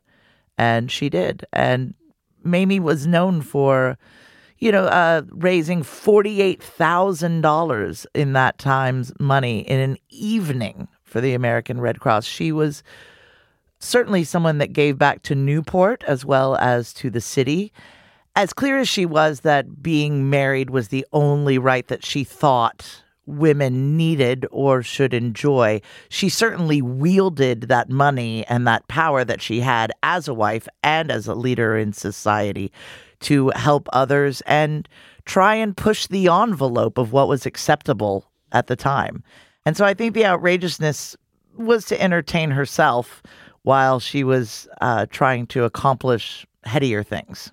[0.55, 1.47] And she did.
[1.51, 1.95] And
[2.43, 3.97] Mamie was known for,
[4.59, 11.81] you know, uh, raising $48,000 in that time's money in an evening for the American
[11.81, 12.25] Red Cross.
[12.25, 12.83] She was
[13.79, 17.73] certainly someone that gave back to Newport as well as to the city.
[18.35, 23.01] As clear as she was that being married was the only right that she thought
[23.27, 29.59] women needed or should enjoy, she certainly wielded that money and that power that she
[29.59, 32.71] had as a wife and as a leader in society
[33.19, 34.87] to help others and
[35.25, 39.23] try and push the envelope of what was acceptable at the time.
[39.65, 41.17] And so I think the outrageousness
[41.57, 43.21] was to entertain herself
[43.63, 47.51] while she was uh, trying to accomplish headier things.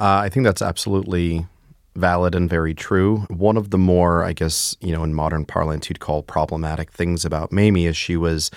[0.00, 1.46] Uh, I think that's absolutely
[1.94, 3.26] valid and very true.
[3.28, 7.24] One of the more, I guess, you know, in modern parlance, you'd call problematic things
[7.24, 8.50] about Mamie is she was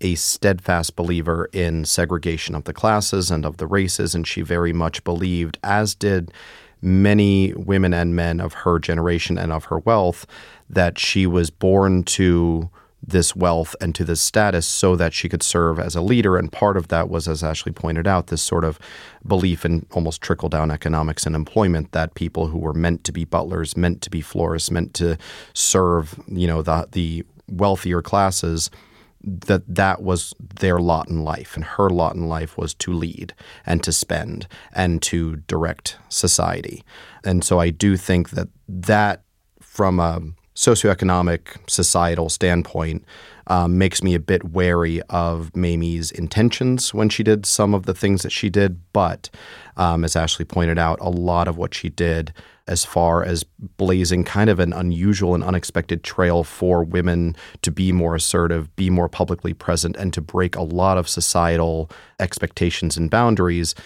[0.00, 4.72] a steadfast believer in segregation of the classes and of the races, and she very
[4.72, 6.32] much believed, as did
[6.80, 10.26] many women and men of her generation and of her wealth,
[10.70, 12.70] that she was born to
[13.02, 16.36] this wealth and to this status so that she could serve as a leader.
[16.36, 18.78] And part of that was, as Ashlie pointed out, this sort of
[19.26, 23.24] belief in almost trickle down economics and employment that people who were meant to be
[23.24, 25.16] butlers, meant to be florists, meant to
[25.54, 28.70] serve, you know, the the wealthier classes
[29.22, 33.34] that that was their lot in life and her lot in life was to lead
[33.66, 36.84] and to spend and to direct society
[37.24, 39.22] and so i do think that that
[39.60, 40.20] from a
[40.58, 43.04] socioeconomic, societal standpoint
[43.46, 47.94] um, makes me a bit wary of Mamie's intentions when she did some of the
[47.94, 48.80] things that she did.
[48.92, 49.30] But
[49.76, 52.32] um, as Ashlie pointed out, a lot of what she did,
[52.66, 53.44] as far as
[53.76, 58.90] blazing kind of an unusual and unexpected trail for women to be more assertive, be
[58.90, 63.76] more publicly present, and to break a lot of societal expectations and boundaries.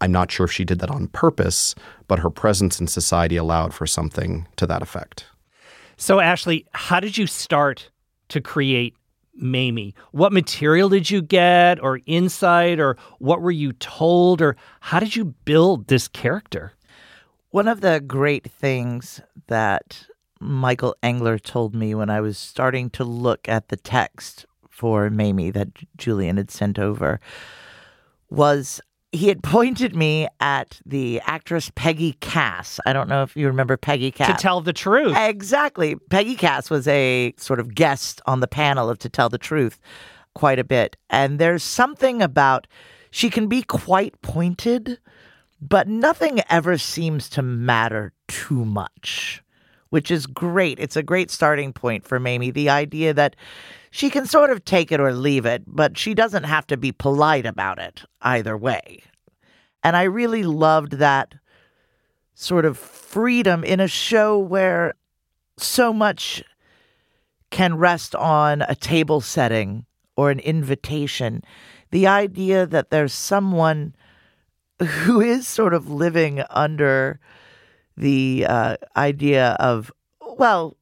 [0.00, 1.74] I'm not sure if she did that on purpose,
[2.06, 5.26] but her presence in society allowed for something to that effect.
[6.00, 7.90] So, Ashlie, how did you start
[8.30, 8.94] to create
[9.34, 9.94] Mamie?
[10.12, 15.14] What material did you get, or insight, or what were you told, or how did
[15.14, 16.72] you build this character?
[17.50, 20.06] One of the great things that
[20.40, 25.50] Michael Engler told me when I was starting to look at the text for Mamie
[25.50, 27.20] that Julian had sent over
[28.30, 28.80] was
[29.12, 32.80] he had pointed me at the actress Peggy Cass.
[32.86, 34.36] I don't know if you remember Peggy Cass.
[34.36, 35.16] To tell the truth.
[35.16, 35.96] Exactly.
[36.10, 39.80] Peggy Cass was a sort of guest on the panel of To Tell the Truth
[40.34, 40.96] quite a bit.
[41.08, 42.66] And there's something about
[43.10, 44.98] she can be quite pointed,
[45.60, 49.42] but nothing ever seems to matter too much,
[49.88, 50.78] which is great.
[50.78, 52.52] It's a great starting point for Mamie.
[52.52, 53.34] The idea that
[53.90, 56.92] she can sort of take it or leave it, but she doesn't have to be
[56.92, 59.02] polite about it either way.
[59.82, 61.34] And I really loved that
[62.34, 64.94] sort of freedom in a show where
[65.58, 66.42] so much
[67.50, 69.84] can rest on a table setting
[70.16, 71.42] or an invitation.
[71.90, 73.94] The idea that there's someone
[74.78, 77.20] who is sort of living under
[77.96, 79.92] the uh, idea of,
[80.38, 80.76] well,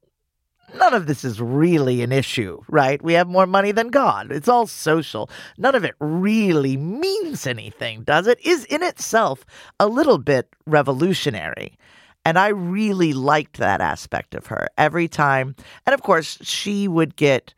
[0.74, 3.02] none of this is really an issue, right?
[3.02, 4.30] We have more money than God.
[4.32, 5.30] It's all social.
[5.56, 8.38] None of it really means anything, does it?
[8.44, 9.44] Is in itself
[9.80, 11.78] a little bit revolutionary.
[12.24, 15.54] And I really liked that aspect of her every time.
[15.86, 17.54] And of course, she would get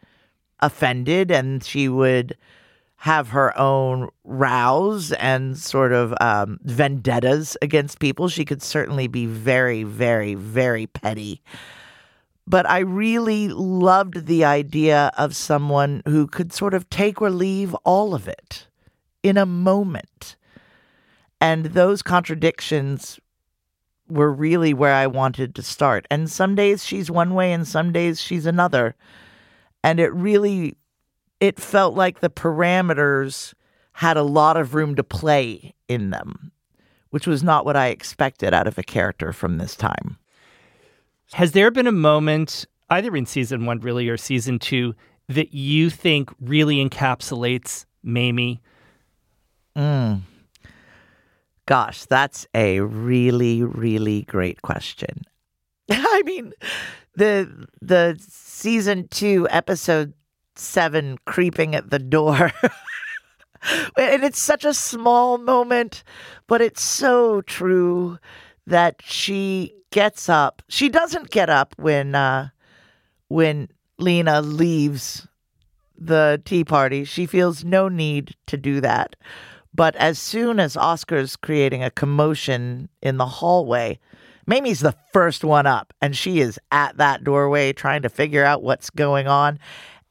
[0.60, 2.36] offended and she would
[2.96, 8.28] have her own rows and sort of um, vendettas against people.
[8.28, 11.42] She could certainly be very, very, very petty
[12.50, 17.74] but I really loved the idea of someone who could sort of take or leave
[17.84, 18.66] all of it
[19.22, 20.34] in a moment.
[21.40, 23.20] And those contradictions
[24.08, 26.08] were really where I wanted to start.
[26.10, 28.96] And some days she's one way and some days she's another.
[29.84, 30.76] And it really
[31.38, 33.54] it felt like the parameters
[33.92, 36.50] had a lot of room to play in them,
[37.10, 40.18] which was not what I expected out of a character from this time.
[41.32, 44.94] Has there been a moment, either in season one, really, or season two,
[45.28, 48.60] that you think really encapsulates Mamie?
[49.76, 50.22] Mm.
[51.66, 55.22] Gosh, that's a really, really great question.
[55.90, 56.52] I mean,
[57.14, 60.14] the the season two, episode
[60.56, 62.50] seven, creeping at the door.
[63.96, 66.02] and it's such a small moment,
[66.48, 68.18] but it's so true
[68.70, 70.62] that she gets up.
[70.68, 72.48] She doesn't get up when uh,
[73.28, 73.68] when
[73.98, 75.26] Lena leaves
[75.98, 77.04] the tea party.
[77.04, 79.16] She feels no need to do that.
[79.74, 83.98] But as soon as Oscar's creating a commotion in the hallway,
[84.46, 88.62] Mamie's the first one up, and she is at that doorway trying to figure out
[88.62, 89.58] what's going on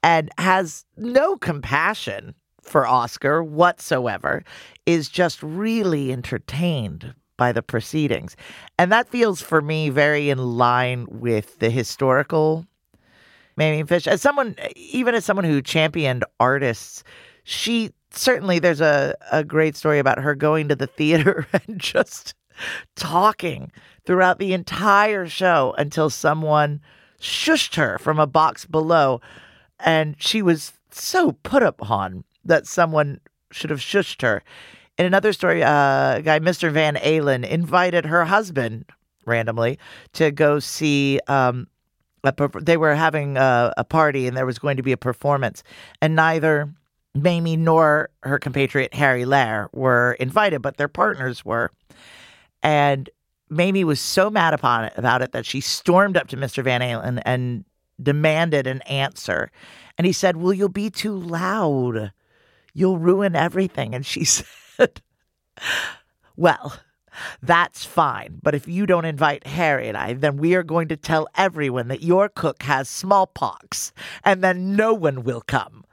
[0.02, 4.44] and has no compassion for Oscar whatsoever,
[4.86, 8.36] is just really entertained by the proceedings.
[8.78, 12.68] And that feels for me very in line with the historical
[13.56, 14.08] Mamie Fish.
[14.08, 17.04] As someone, even as someone who championed artists,
[17.44, 22.36] she certainly, there's a, a great story about her going to the theater and just
[22.96, 23.72] talking
[24.06, 26.82] throughout the entire show until someone
[27.22, 29.22] shushed her from a box below.
[29.80, 33.22] And she was so put upon that someone
[33.52, 34.44] should have shushed her.
[35.00, 36.70] In another story, uh, a guy, Mr.
[36.70, 38.84] Van Allen, invited her husband
[39.26, 39.80] randomly
[40.12, 41.22] to go see.
[41.28, 41.68] Um,
[42.26, 45.64] a, they were having a, a party and there was going to be a performance,
[46.02, 46.70] and neither
[47.16, 51.72] Mamie nor her compatriot Harry Lehr were invited, but their partners were.
[52.62, 53.10] And
[53.48, 56.62] Mamie was so mad upon it about it that she stormed up to Mr.
[56.62, 57.64] Van Allen and
[58.04, 59.50] demanded an answer.
[59.98, 62.12] And he said, Well, you'll be too loud
[62.74, 63.94] you'll ruin everything.
[63.94, 64.46] And she said,
[66.36, 66.78] Well,
[67.42, 68.40] that's fine.
[68.42, 71.88] But if you don't invite Harry and I, then we are going to tell everyone
[71.90, 73.92] that your cook has smallpox,
[74.24, 75.84] and then no one will come.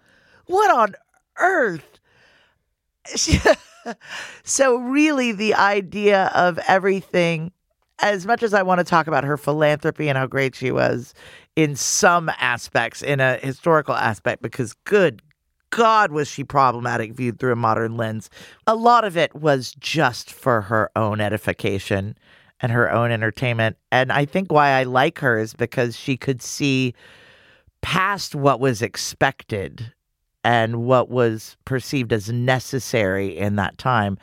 [0.46, 0.94] What on
[1.38, 1.98] earth?
[4.44, 7.52] so, really, the idea of everything,
[8.00, 11.14] as much as I want to talk about her philanthropy and how great she was
[11.54, 15.22] in some aspects, in a historical aspect, because good
[15.76, 18.30] God, was she problematic viewed through a modern lens.
[18.66, 22.16] A lot of it was just for her own edification
[22.60, 23.76] and her own entertainment.
[23.92, 26.94] And I think why I like her is because she could see
[27.82, 29.92] past what was expected
[30.42, 34.16] and what was perceived as necessary in that time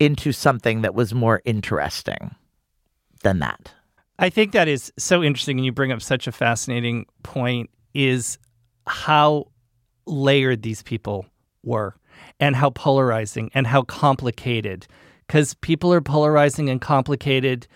[0.00, 2.34] into something that was more interesting
[3.22, 3.74] than that.
[4.18, 8.38] I think that is so interesting and you bring up such a fascinating point is
[8.86, 9.48] how
[10.06, 11.26] layered these people
[11.62, 11.96] were
[12.40, 14.86] and how polarizing and how complicated
[15.26, 17.66] because people are polarizing and complicated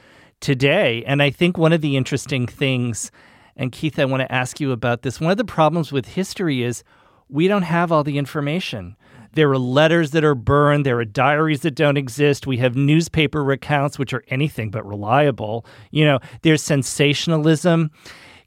[0.40, 1.02] today.
[1.06, 3.10] And I think one of the interesting things,
[3.56, 5.20] and Keith, I want to ask you about this.
[5.20, 6.84] One of the problems with history is
[7.28, 8.96] we don't have all the information.
[9.32, 10.86] There are letters that are burned.
[10.86, 12.46] There are diaries that don't exist.
[12.46, 15.66] We have newspaper recounts, which are anything but reliable.
[15.90, 17.90] You know, there's sensationalism.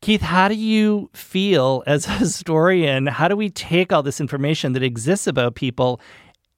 [0.02, 3.06] Keith, how do you feel as a historian?
[3.06, 6.02] How do we take all this information that exists about people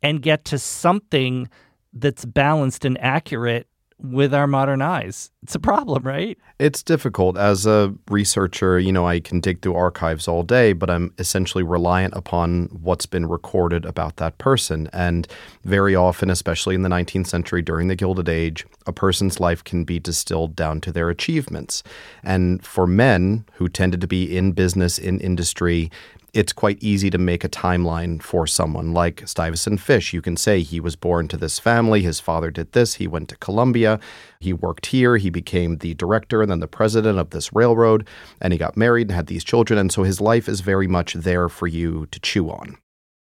[0.02, 1.50] and get to something
[1.92, 3.68] that's balanced and accurate
[4.00, 5.32] with our modern eyes.
[5.44, 6.38] It's a problem, right?
[6.60, 7.38] It's difficult.
[7.38, 11.64] As a researcher, you know, I can dig through archives all day, but I'm essentially
[11.64, 14.90] reliant upon what's been recorded about that person.
[14.94, 15.28] And
[15.64, 19.84] very often, especially in the 19th century during the Gilded Age, a person's life can
[19.84, 21.84] be distilled down to their achievements.
[22.24, 25.92] And for men who tended to be in business, in industry,
[26.34, 30.14] it's quite easy to make a timeline for someone like Stuyvesant Fish.
[30.14, 33.30] You can say he was born to this family, his father did this, he went
[33.30, 34.00] to Columbia,
[34.40, 38.08] he worked here, he became the director and then the president of this railroad,
[38.42, 39.78] and he got married and had these children.
[39.78, 42.78] And so his life is very much there for you to chew on.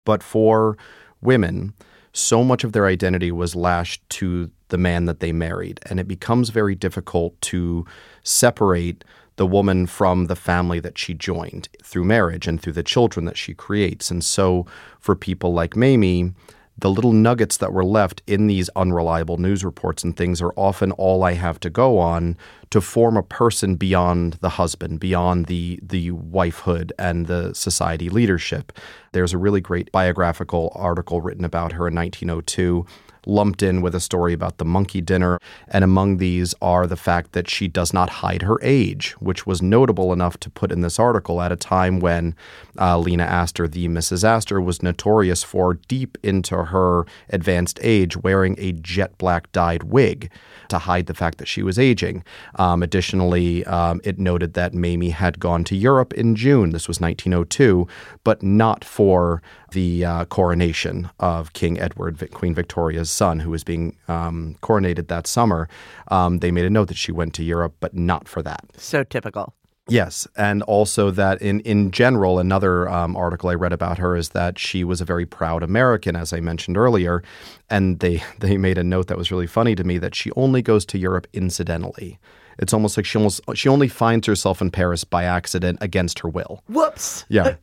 [0.06, 0.78] But for
[1.20, 1.74] women,
[2.14, 5.82] so much of their identity was lashed to the man that they married.
[5.90, 7.86] And it becomes very difficult to
[8.24, 9.04] separate
[9.42, 13.36] the woman from the family that she joined through marriage and through the children that
[13.36, 14.12] she creates.
[14.12, 14.68] And so
[15.00, 16.34] for people like Mamie,
[16.78, 20.92] the little nuggets that were left in these unreliable news reports and things are often
[20.92, 22.38] all I have to go on
[22.70, 28.72] to form a person beyond the husband, beyond the the wifehood and the society leadership.
[29.12, 32.86] There's a really great biographical article written about her in 1902
[33.26, 35.40] lumped in with a story about the monkey dinner.
[35.68, 39.62] And among these are the fact that she does not hide her age, which was
[39.62, 42.36] notable enough to put in this article at a time when
[42.80, 44.24] uh, Lena Astor, the Mrs.
[44.24, 50.32] Astor, was notorious for deep into her advanced age wearing a jet black dyed wig
[50.70, 52.24] to hide the fact that she was aging.
[52.56, 56.72] Um, additionally, um, it noted that Mamie had gone to Europe in June.
[56.72, 57.88] This was 1902,
[58.24, 59.42] but not for
[59.72, 65.28] the uh, coronation of King Edward, Queen Victoria's son, who was being um, coronated that
[65.28, 65.68] summer.
[66.10, 68.64] Um, they made a note that she went to Europe, but not for that.
[68.78, 69.54] So typical.
[69.88, 74.30] Yes, and also that in in general, another um, article I read about her is
[74.30, 77.24] that she was a very proud American, as I mentioned earlier,
[77.70, 80.62] and they they made a note that was really funny to me that she only
[80.62, 82.20] goes to Europe incidentally.
[82.60, 86.30] It's almost like she almost she only finds herself in Paris by accident against her
[86.30, 86.64] will.
[86.70, 87.26] Whoops.
[87.28, 87.56] Yeah,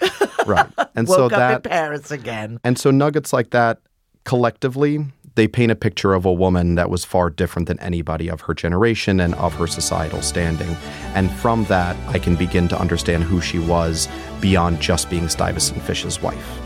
[0.47, 0.69] right.
[0.97, 2.59] And so up that Paris again.
[2.65, 3.79] and so nuggets like that
[4.25, 5.07] collectively
[5.39, 8.55] they paint a picture of a woman that was far different than anybody of her
[8.55, 10.77] generation and of her societal standing.
[11.15, 14.09] And from that, I can begin to understand who she was
[14.41, 16.61] beyond just being Stuyvesant Fish's wife.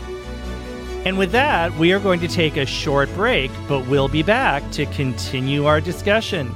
[1.05, 4.69] And with that, we are going to take a short break, but we'll be back
[4.71, 6.55] to continue our discussion.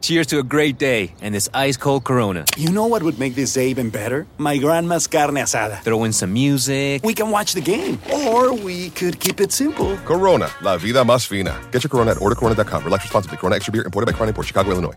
[0.00, 2.44] Cheers to a great day and this ice cold Corona.
[2.56, 4.26] You know what would make this day even better?
[4.38, 5.82] My grandma's carne asada.
[5.82, 7.04] Throw in some music.
[7.04, 7.98] We can watch the game.
[8.12, 9.96] Or we could keep it simple.
[9.98, 11.60] Corona, la vida más fina.
[11.70, 12.84] Get your Corona at ordercorona.com.
[12.84, 13.36] Relax responsibly.
[13.36, 14.94] Corona Extra Beer, imported by Crown Port, Chicago, Illinois.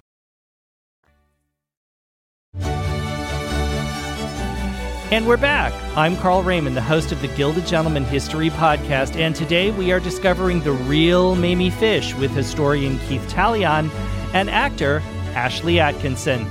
[5.11, 5.73] And we're back.
[5.95, 9.99] I'm Carl Raymond, the host of the Gilded Gentleman History Podcast, and today we are
[9.99, 13.91] discovering the real Mamie Fish with historian Keith Taillon
[14.33, 15.01] and actor
[15.33, 16.45] Ashlie Atkinson.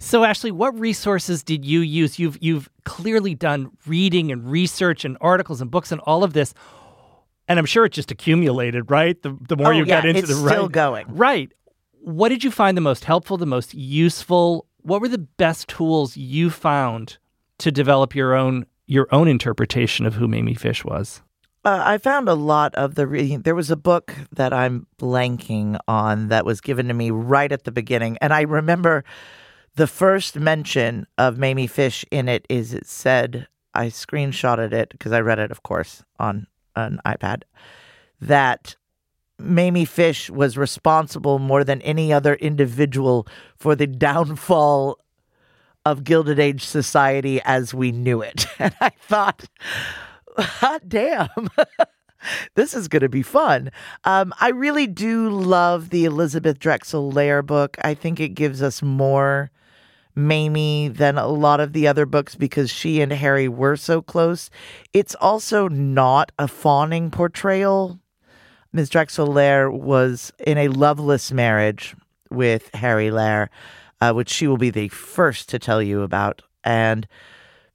[0.00, 2.18] So, Ashlie, what resources did you use?
[2.18, 6.52] You've you've clearly done reading and research and articles and books and all of this,
[7.48, 9.20] and I'm sure it just accumulated, right?
[9.22, 11.06] The the more Oh, you yeah, got into it's the still right, going.
[11.08, 11.50] right.
[12.02, 14.66] What did you find the most helpful, the most useful?
[14.82, 17.16] What were the best tools you found
[17.58, 21.22] to develop your own your own interpretation of who Mamie Fish was?
[21.64, 23.40] Uh, I found a lot of the reading.
[23.40, 27.64] There was a book that I'm blanking on that was given to me right at
[27.64, 28.18] the beginning.
[28.20, 29.02] And I remember
[29.76, 35.12] the first mention of Mamie Fish in it is it said, I screenshotted it because
[35.12, 36.46] I read it, of course, on
[36.76, 37.42] an iPad,
[38.20, 38.76] that
[39.38, 44.98] Mamie Fish was responsible more than any other individual for the downfall
[45.86, 48.46] of Gilded Age society as we knew it.
[48.58, 49.46] And I thought,
[50.36, 51.28] hot damn.
[52.54, 53.70] this is going to be fun.
[54.04, 57.76] Um, I really do love the Elizabeth Drexel Lehr book.
[57.82, 59.50] I think it gives us more
[60.14, 64.48] Mamie than a lot of the other books because she and Harry were so close.
[64.92, 67.98] It's also not a fawning portrayal.
[68.72, 68.90] Ms.
[68.90, 71.94] Drexel Lehr was in a loveless marriage
[72.30, 73.48] with Harry Lehr,
[74.00, 76.42] uh, which she will be the first to tell you about.
[76.62, 77.06] And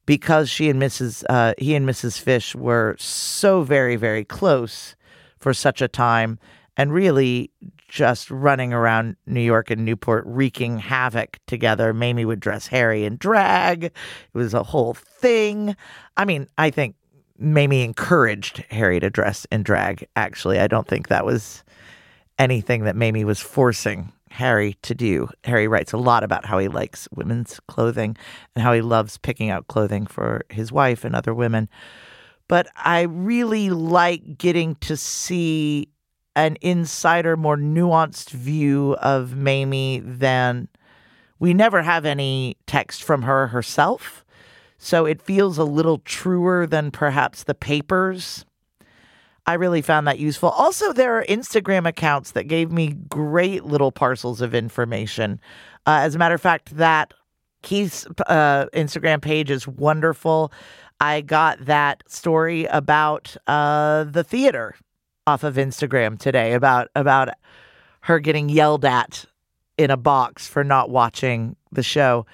[0.09, 1.23] because she and Mrs.
[1.29, 2.19] Uh, he and Mrs.
[2.19, 4.95] Fish were so very very close
[5.37, 6.39] for such a time,
[6.75, 7.51] and really
[7.87, 11.93] just running around New York and Newport wreaking havoc together.
[11.93, 13.83] Mamie would dress Harry in drag.
[13.83, 13.93] It
[14.33, 15.75] was a whole thing.
[16.17, 16.95] I mean, I think
[17.37, 20.07] Mamie encouraged Harry to dress in drag.
[20.15, 21.63] Actually, I don't think that was
[22.39, 25.29] anything that Mamie was forcing Harry to do.
[25.43, 28.15] Harry writes a lot about how he likes women's clothing
[28.55, 31.69] and how he loves picking out clothing for his wife and other women.
[32.47, 35.89] But I really like getting to see
[36.35, 40.67] an insider, more nuanced view of Mamie than
[41.37, 44.25] we never have any text from her herself.
[44.77, 48.45] So it feels a little truer than perhaps the papers.
[49.49, 50.49] I really found that useful.
[50.49, 55.41] Also, there are Instagram accounts that gave me great little parcels of information.
[55.87, 57.15] Uh, as a matter of fact, that
[57.63, 60.53] Keith's uh, Instagram page is wonderful.
[60.99, 64.75] I got that story about uh, the theater
[65.25, 67.29] off of Instagram today about about
[68.01, 69.25] her getting yelled at
[69.79, 72.27] in a box for not watching the show.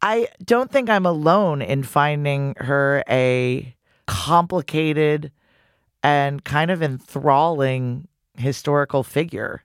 [0.00, 3.74] I don't think I'm alone in finding her a
[4.06, 5.32] complicated
[6.02, 9.62] and kind of enthralling historical figure.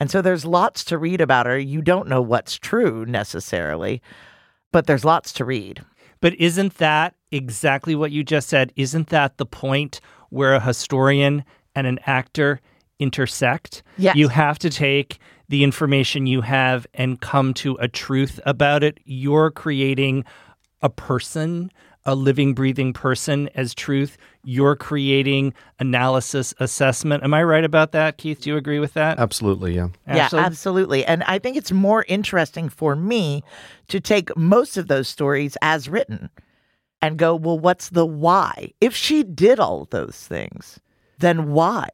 [0.00, 1.58] And so there's lots to read about her.
[1.58, 4.02] You don't know what's true necessarily,
[4.72, 5.84] but there's lots to read.
[6.20, 8.72] But isn't that exactly what you just said?
[8.76, 12.60] Isn't that the point where a historian and an actor
[12.98, 13.82] intersect?
[13.98, 14.16] Yes.
[14.16, 15.18] You have to take
[15.48, 18.98] the information you have and come to a truth about it.
[19.04, 20.24] You're creating
[20.80, 21.70] a person,
[22.06, 24.16] a living, breathing person as truth.
[24.42, 27.24] You're creating analysis, assessment.
[27.24, 28.42] Am I right about that, Keith?
[28.42, 29.18] Do you agree with that?
[29.18, 29.88] Absolutely, yeah.
[30.06, 31.04] Yeah, absolutely.
[31.04, 33.42] And I think it's more interesting for me
[33.88, 36.28] to take most of those stories as written
[37.00, 38.72] and go, well, what's the why?
[38.80, 40.80] If she did all those things,
[41.18, 41.88] then why?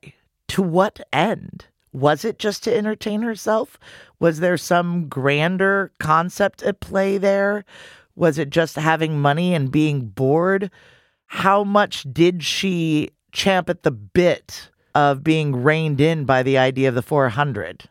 [0.48, 1.66] To what end?
[1.92, 3.78] Was it just to entertain herself?
[4.20, 7.64] Was there some grander concept at play there?
[8.16, 10.70] Was it just having money and being bored?
[11.26, 16.88] How much did she champ at the bit of being reined in by the idea
[16.88, 17.84] of the 400?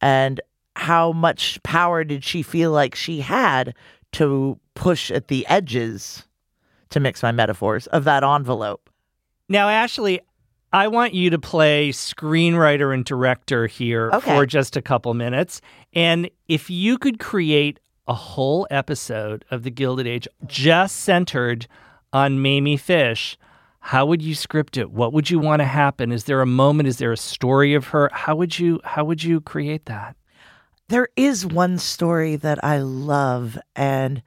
[0.00, 0.40] And
[0.76, 3.74] how much power did she feel like she had
[4.12, 6.24] to push at the edges,
[6.90, 8.88] to mix my metaphors, of that envelope?
[9.48, 10.20] Now, Ashlie,
[10.72, 14.34] I want you to play screenwriter and director here Okay.
[14.36, 15.60] for just a couple minutes.
[15.94, 21.68] And if you could create a whole episode of The Gilded Age just centered
[22.12, 23.36] on Mamie Fish,
[23.80, 24.90] how would you script it?
[24.90, 26.10] What would you want to happen?
[26.10, 26.88] Is there a moment?
[26.88, 28.10] Is there a story of her?
[28.12, 30.16] How would you how would you create that?
[30.88, 34.22] There is one story that I love, and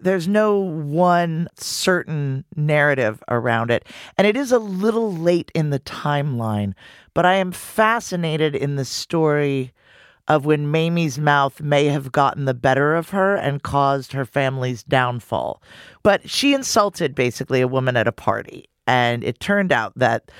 [0.00, 3.86] there's no one certain narrative around it.
[4.18, 6.74] And it is a little late in the timeline,
[7.14, 9.72] but I am fascinated in the story
[10.30, 14.84] of when Mamie's mouth may have gotten the better of her and caused her family's
[14.84, 15.60] downfall.
[16.04, 18.68] But she insulted basically a woman at a party.
[18.86, 20.30] And it turned out that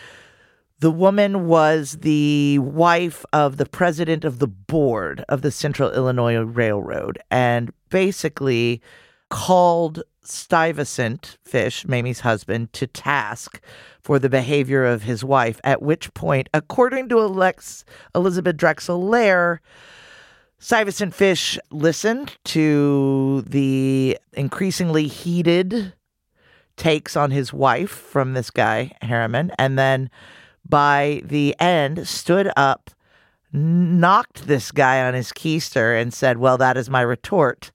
[0.79, 6.39] the woman was the wife of the president of the board of the Central Illinois
[6.39, 8.81] Railroad and basically
[9.29, 13.61] called Stuyvesant Fish, Mamie's husband, to task
[14.03, 19.59] for the behavior of his wife, at which point, according to Alex, Elizabeth Drexel Lehr,
[20.59, 25.95] Stuyvesant Fish listened to the increasingly heated
[26.77, 30.11] takes on his wife from this guy, Harriman, and then
[30.69, 32.91] by the end stood up,
[33.53, 37.73] knocked this guy on his keister, and said, Well, that is my retort.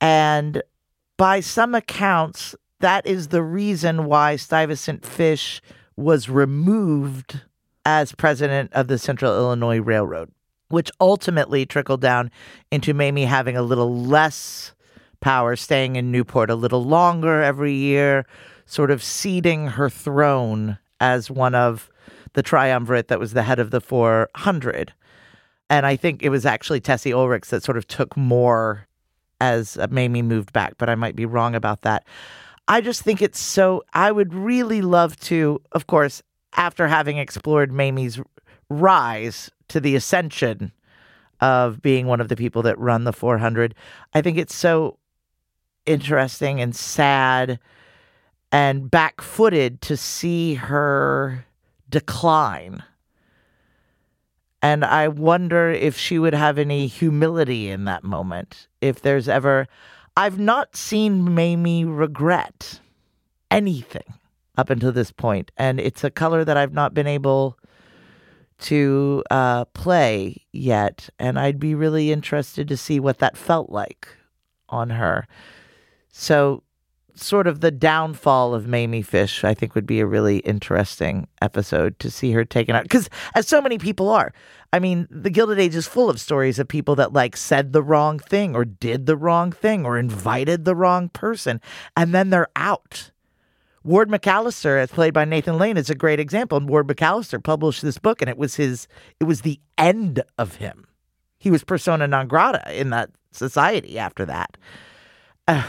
[0.00, 0.62] And
[1.20, 5.60] by some accounts, that is the reason why Stuyvesant Fish
[5.94, 7.42] was removed
[7.84, 10.32] as president of the Central Illinois Railroad,
[10.70, 12.30] which ultimately trickled down
[12.70, 14.72] into Mamie having a little less
[15.20, 18.24] power, staying in Newport a little longer every year,
[18.64, 21.90] sort of ceding her throne as one of
[22.32, 24.94] the triumvirate that was the head of the 400.
[25.68, 28.86] And I think it was actually Tessie Oelrichs that sort of took more
[29.40, 32.04] as uh, Mamie moved back, but I might be wrong about that.
[32.68, 33.82] I just think it's so.
[33.94, 36.22] I would really love to, of course,
[36.56, 38.20] after having explored Mamie's
[38.68, 40.72] rise to the ascension
[41.40, 43.74] of being one of the people that run the 400,
[44.12, 44.98] I think it's so
[45.86, 47.58] interesting and sad
[48.52, 51.44] and back footed to see her
[51.88, 52.82] decline.
[54.62, 58.68] And I wonder if she would have any humility in that moment.
[58.80, 59.66] If there's ever,
[60.16, 62.80] I've not seen Mamie regret
[63.50, 64.14] anything
[64.58, 67.58] up until this point, and it's a color that I've not been able
[68.58, 71.08] to uh, play yet.
[71.18, 74.08] And I'd be really interested to see what that felt like
[74.68, 75.26] on her.
[76.12, 76.62] So,
[77.22, 81.98] sort of the downfall of Mamie Fish, I think would be a really interesting episode
[82.00, 82.84] to see her taken out.
[82.84, 84.32] Because, as so many people are,
[84.72, 87.82] I mean, the Gilded Age is full of stories of people that like said the
[87.82, 91.60] wrong thing or did the wrong thing or invited the wrong person,
[91.96, 93.10] and then they're out.
[93.82, 96.58] Ward McAllister, as played by Nathan Lane, is a great example.
[96.58, 98.86] And Ward McAllister published this book, and it was his,
[99.18, 100.86] it was the end of him.
[101.38, 104.58] He was persona non grata in that society after that.
[105.48, 105.64] Uh,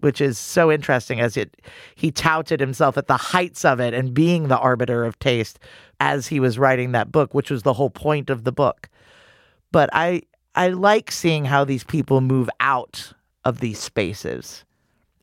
[0.00, 1.60] which is so interesting as it
[1.94, 5.58] he touted himself at the heights of it and being the arbiter of taste
[6.00, 8.88] as he was writing that book, which was the whole point of the book.
[9.72, 10.22] But I
[10.54, 13.12] I like seeing how these people move out
[13.44, 14.64] of these spaces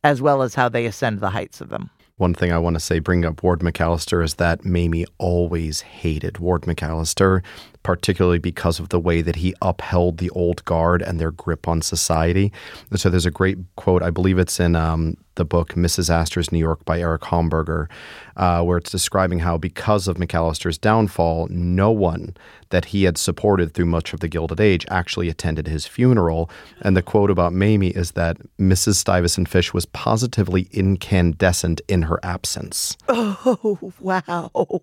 [0.04, 1.90] as well as how they ascend the heights of them.
[2.18, 6.38] One thing I want to say, bring up Ward McAllister, is that Mamie always hated
[6.38, 7.44] Ward McAllister,
[7.84, 11.82] particularly because of the way that he upheld the old guard and their grip on
[11.82, 12.54] society.
[12.90, 16.10] And so there's a great quote, I believe it's in um, the book Mrs.
[16.10, 17.88] Astor's New York by Eric Homberger,
[18.36, 22.36] uh, where it's describing how because of McAllister's downfall, no one
[22.70, 26.50] that he had supported through much of the Gilded Age actually attended his funeral.
[26.82, 28.96] And the quote about Mamie is that Mrs.
[28.96, 32.98] Stuyvesant Fish was positively incandescent in her absence.
[33.08, 34.52] Oh, wow.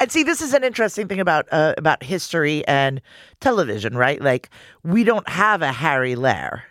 [0.00, 3.00] and see, this is an interesting thing about uh, about history and
[3.40, 4.20] television, right?
[4.20, 4.50] Like,
[4.82, 6.62] we don't have a Harry Lehr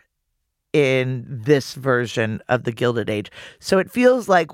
[0.74, 4.50] in this version of the Gilded Age, so it feels like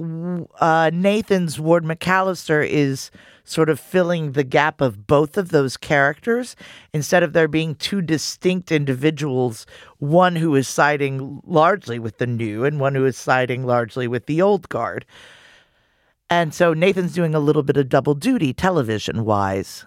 [0.60, 3.10] uh, Nathan's Ward McAllister is
[3.46, 6.56] sort of filling the gap of both of those characters
[6.94, 9.66] instead of there being two distinct individuals,
[9.98, 14.28] one who is siding largely with the new and one who is siding largely with
[14.28, 15.04] the old guard.
[16.30, 19.84] And so Nathan's doing a little bit of double duty television wise,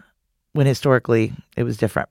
[0.55, 2.09] when historically it was different.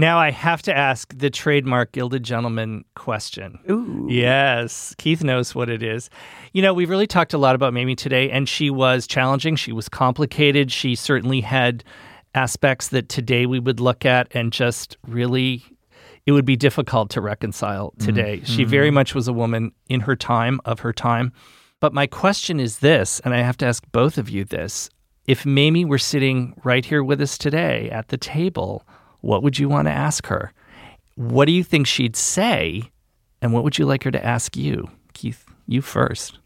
[0.00, 3.58] Now I have to ask the trademark Gilded Gentleman question.
[3.70, 4.06] Ooh.
[4.08, 6.08] Yes, Keith knows what it is.
[6.54, 9.56] You know, we've really talked a lot about Mamie today, and she was challenging.
[9.56, 10.72] She was complicated.
[10.72, 11.84] She certainly had
[12.34, 15.62] aspects that today we would look at and just really
[16.24, 18.36] it would be difficult to reconcile today.
[18.36, 18.54] Mm-hmm.
[18.54, 21.30] She very much was a woman in her time of her time.
[21.78, 24.88] But my question is this, and I have to ask both of you this.
[25.26, 28.86] If Mamie were sitting right here with us today at the table,
[29.20, 30.52] what would you want to ask her?
[31.16, 32.90] What do you think she'd say?
[33.42, 34.88] And what would you like her to ask you?
[35.14, 36.38] Keith, you first.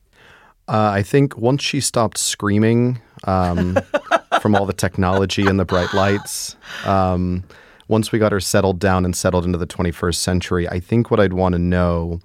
[0.66, 3.78] Uh, I think once she stopped screaming um,
[4.40, 6.56] from all the technology and the bright lights,
[6.86, 7.44] um,
[7.88, 11.20] once we got her settled down and settled into the 21st century, I think what
[11.20, 12.20] I'd want to know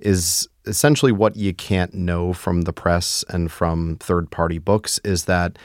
[0.00, 5.24] is essentially what you can't know from the press and from third party books is
[5.24, 5.58] that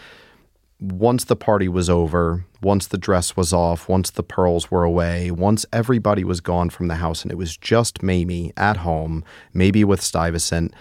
[0.79, 5.31] once the party was over, once the dress was off, once the pearls were away,
[5.31, 9.83] once everybody was gone from the house and it was just Mamie at home, maybe
[9.83, 10.73] with Stuyvesant,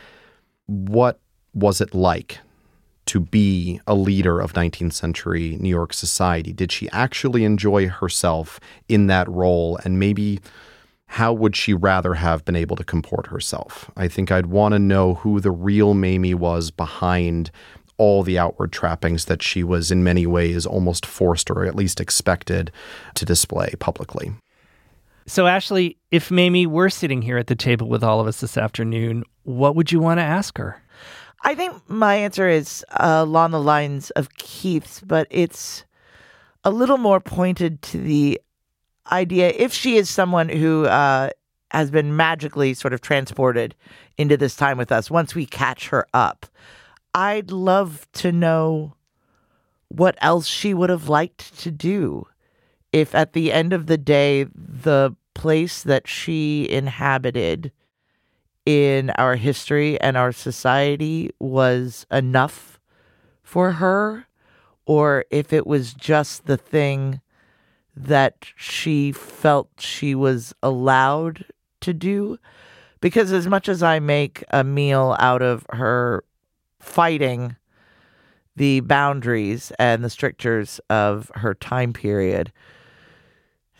[0.66, 1.20] what
[1.54, 2.38] was it like
[3.06, 6.52] to be a leader of 19th century New York society?
[6.52, 10.40] Did she actually enjoy herself in that role and maybe
[11.06, 13.90] how would she rather have been able to comport herself?
[13.96, 17.50] I think I'd want to know who the real Mamie was behind
[18.00, 22.00] all the outward trappings that she was in many ways almost forced or at least
[22.00, 22.72] expected
[23.14, 24.32] to display publicly.
[25.26, 28.56] So, Ashlie, if Mamie were sitting here at the table with all of us this
[28.56, 30.82] afternoon, what would you want to ask her?
[31.42, 35.84] I think my answer is uh, along the lines of Keith's, but it's
[36.64, 38.40] a little more pointed to the
[39.12, 41.28] idea if she is someone who uh,
[41.70, 43.74] has been magically sort of transported
[44.16, 46.46] into this time with us once we catch her up
[47.14, 48.94] i'd love to know
[49.88, 52.26] what else she would have liked to do
[52.92, 57.72] if at the end of the day the place that she inhabited
[58.66, 62.78] in our history and our society was enough
[63.42, 64.26] for her
[64.86, 67.20] or if it was just the thing
[67.96, 71.44] that she felt she was allowed
[71.80, 72.38] to do.
[73.00, 76.24] Because as much as I make a meal out of her
[76.80, 77.56] fighting
[78.56, 82.52] the boundaries and the strictures of her time period,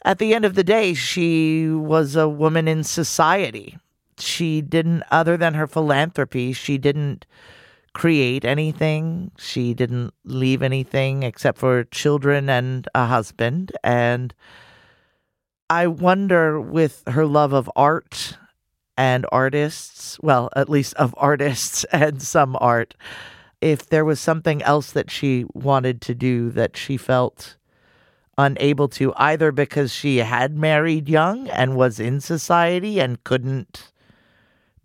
[0.04, 3.76] at the end of the day, she was a woman in society.
[4.18, 7.26] She didn't, other than her philanthropy, she didn't
[7.92, 9.30] create anything.
[9.36, 13.72] She didn't leave anything except for children and a husband.
[13.84, 14.32] And
[15.68, 18.38] I wonder, with her love of art
[18.96, 22.94] and artists, well, at least of artists and some art,
[23.60, 27.56] if there was something else that she wanted to do that she felt
[28.38, 33.92] unable to, either because she had married young and was in society and couldn't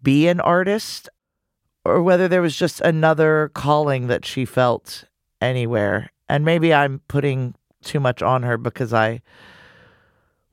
[0.04, 1.10] be an artist,
[1.86, 5.06] or whether there was just another calling that she felt
[5.40, 6.12] anywhere.
[6.28, 9.22] And maybe I'm putting too much on her because I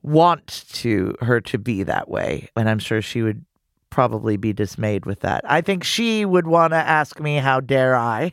[0.02, 3.44] want to her to be that way and I'm sure she would
[3.90, 5.44] probably be dismayed with that.
[5.44, 8.32] I think she would want to ask me how dare I.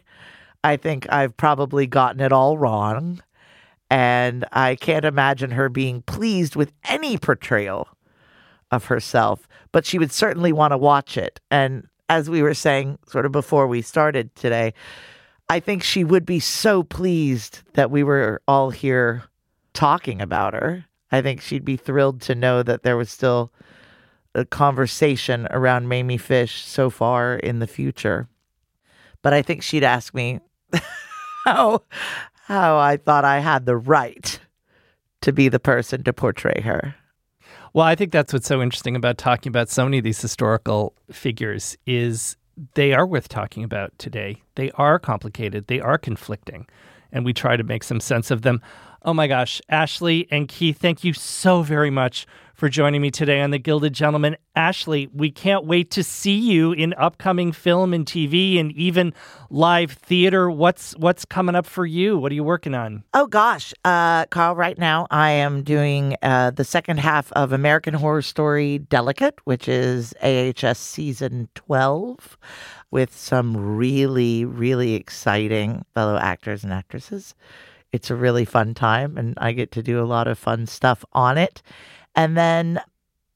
[0.63, 3.22] I think I've probably gotten it all wrong
[3.89, 7.88] and I can't imagine her being pleased with any portrayal
[8.72, 11.39] of herself, but she would certainly want to watch it.
[11.49, 14.74] And as we were saying sort of before we started today,
[15.49, 19.24] I think she would be so pleased that we were all here
[19.74, 20.86] talking about her.
[21.12, 23.51] I think she'd be thrilled to know that there was still
[24.36, 28.28] a conversation around Mamie Fish so far in the future.
[29.22, 30.39] But I think she'd ask me
[31.45, 31.84] how
[32.45, 34.39] how I thought I had the right
[35.22, 36.95] to be the person to portray her.
[37.74, 40.93] Well, I think that's what's so interesting about talking about so many of these historical
[41.12, 42.36] figures is
[42.74, 44.41] they are worth talking about today.
[44.55, 46.68] They are complicated, they are conflicting,
[47.12, 48.62] and we try to make some sense of them.
[49.02, 53.39] Oh my gosh, Ashlie and Keith, thank you so very much for joining me today
[53.39, 54.36] on The Gilded Gentleman.
[54.58, 59.14] Ashlie, we can't wait to see you in upcoming film and TV and even
[59.50, 60.52] live theater.
[60.52, 62.18] What's what's coming up for you?
[62.18, 63.06] What are you working on?
[63.14, 67.93] Oh gosh, uh, Carl, right now I am doing uh, the second half of American
[67.93, 72.38] Horror Story Delicate, which is AHS season 12
[72.91, 77.34] with some really, really exciting fellow actors and actresses.
[77.92, 81.04] It's a really fun time, and I get to do a lot of fun stuff
[81.14, 81.62] on it.
[82.16, 82.82] And then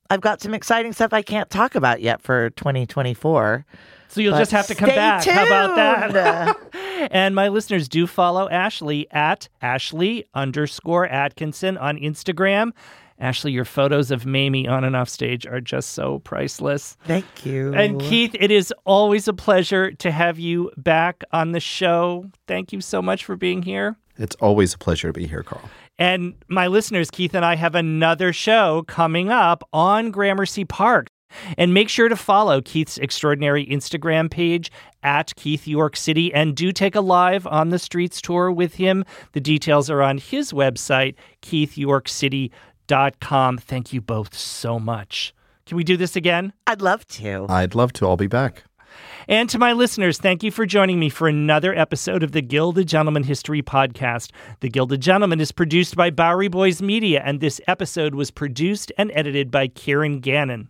[0.10, 3.66] I've got some exciting stuff I can't talk about yet for 2024.
[4.10, 5.26] So you'll just have to come back.
[5.26, 7.10] How about that?
[7.12, 12.74] and my listeners do follow Ashlie at Ashley underscore Atkinson on Instagram.
[13.22, 16.98] Ashlie, your photos of Mamie on and off stage are just so priceless.
[17.06, 17.74] Thank you.
[17.74, 22.26] And Keith, it is always a pleasure to have you back on the show.
[22.48, 23.96] Thank you so much for being here.
[24.18, 25.70] It's always a pleasure to be here, Carl.
[25.98, 31.08] And my listeners, Keith and I have another show coming up on Gramercy Park.
[31.58, 36.72] And make sure to follow Keith's extraordinary Instagram page at Keith York City and do
[36.72, 39.04] take a live on the streets tour with him.
[39.32, 42.52] The details are on his website, keithyorkcity.com.
[42.88, 45.34] Thank you both so much.
[45.66, 46.54] Can we do this again?
[46.68, 47.46] I'd love to.
[47.50, 48.08] I'd love to.
[48.08, 48.64] I'll be back.
[49.28, 52.88] And to my listeners, thank you for joining me for another episode of the Gilded
[52.88, 54.32] Gentleman History Podcast.
[54.60, 59.12] The Gilded Gentleman is produced by Bowery Boys Media, and this episode was produced and
[59.16, 60.70] edited by Kieran Gannon.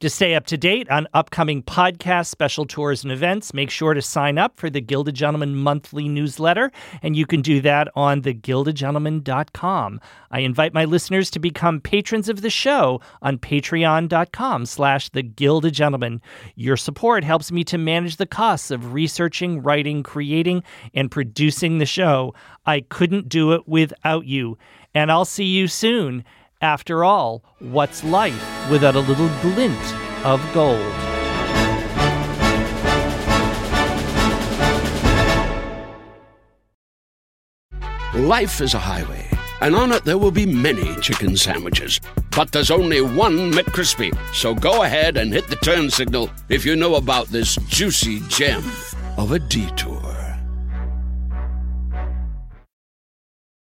[0.00, 4.02] To stay up to date on upcoming podcasts, special tours, and events, make sure to
[4.02, 6.70] sign up for the Gilded Gentleman monthly newsletter,
[7.02, 10.00] and you can do that on thegildedgentleman.com.
[10.30, 15.22] I invite my listeners to become patrons of the show on patreon.com slash the.
[16.54, 20.62] Your support helps me to manage the costs of researching, writing, creating,
[20.94, 22.34] and producing the show.
[22.66, 24.58] I couldn't do it without you.
[24.94, 26.24] And I'll see you soon.
[26.62, 29.94] After all, what's life without a little glint
[30.24, 30.78] of gold?
[38.14, 39.28] Life is a highway,
[39.60, 42.00] and on it there will be many chicken sandwiches.
[42.30, 44.16] But there's only one McCrispy.
[44.32, 48.62] So go ahead and hit the turn signal if you know about this juicy gem
[49.18, 50.01] of a detour.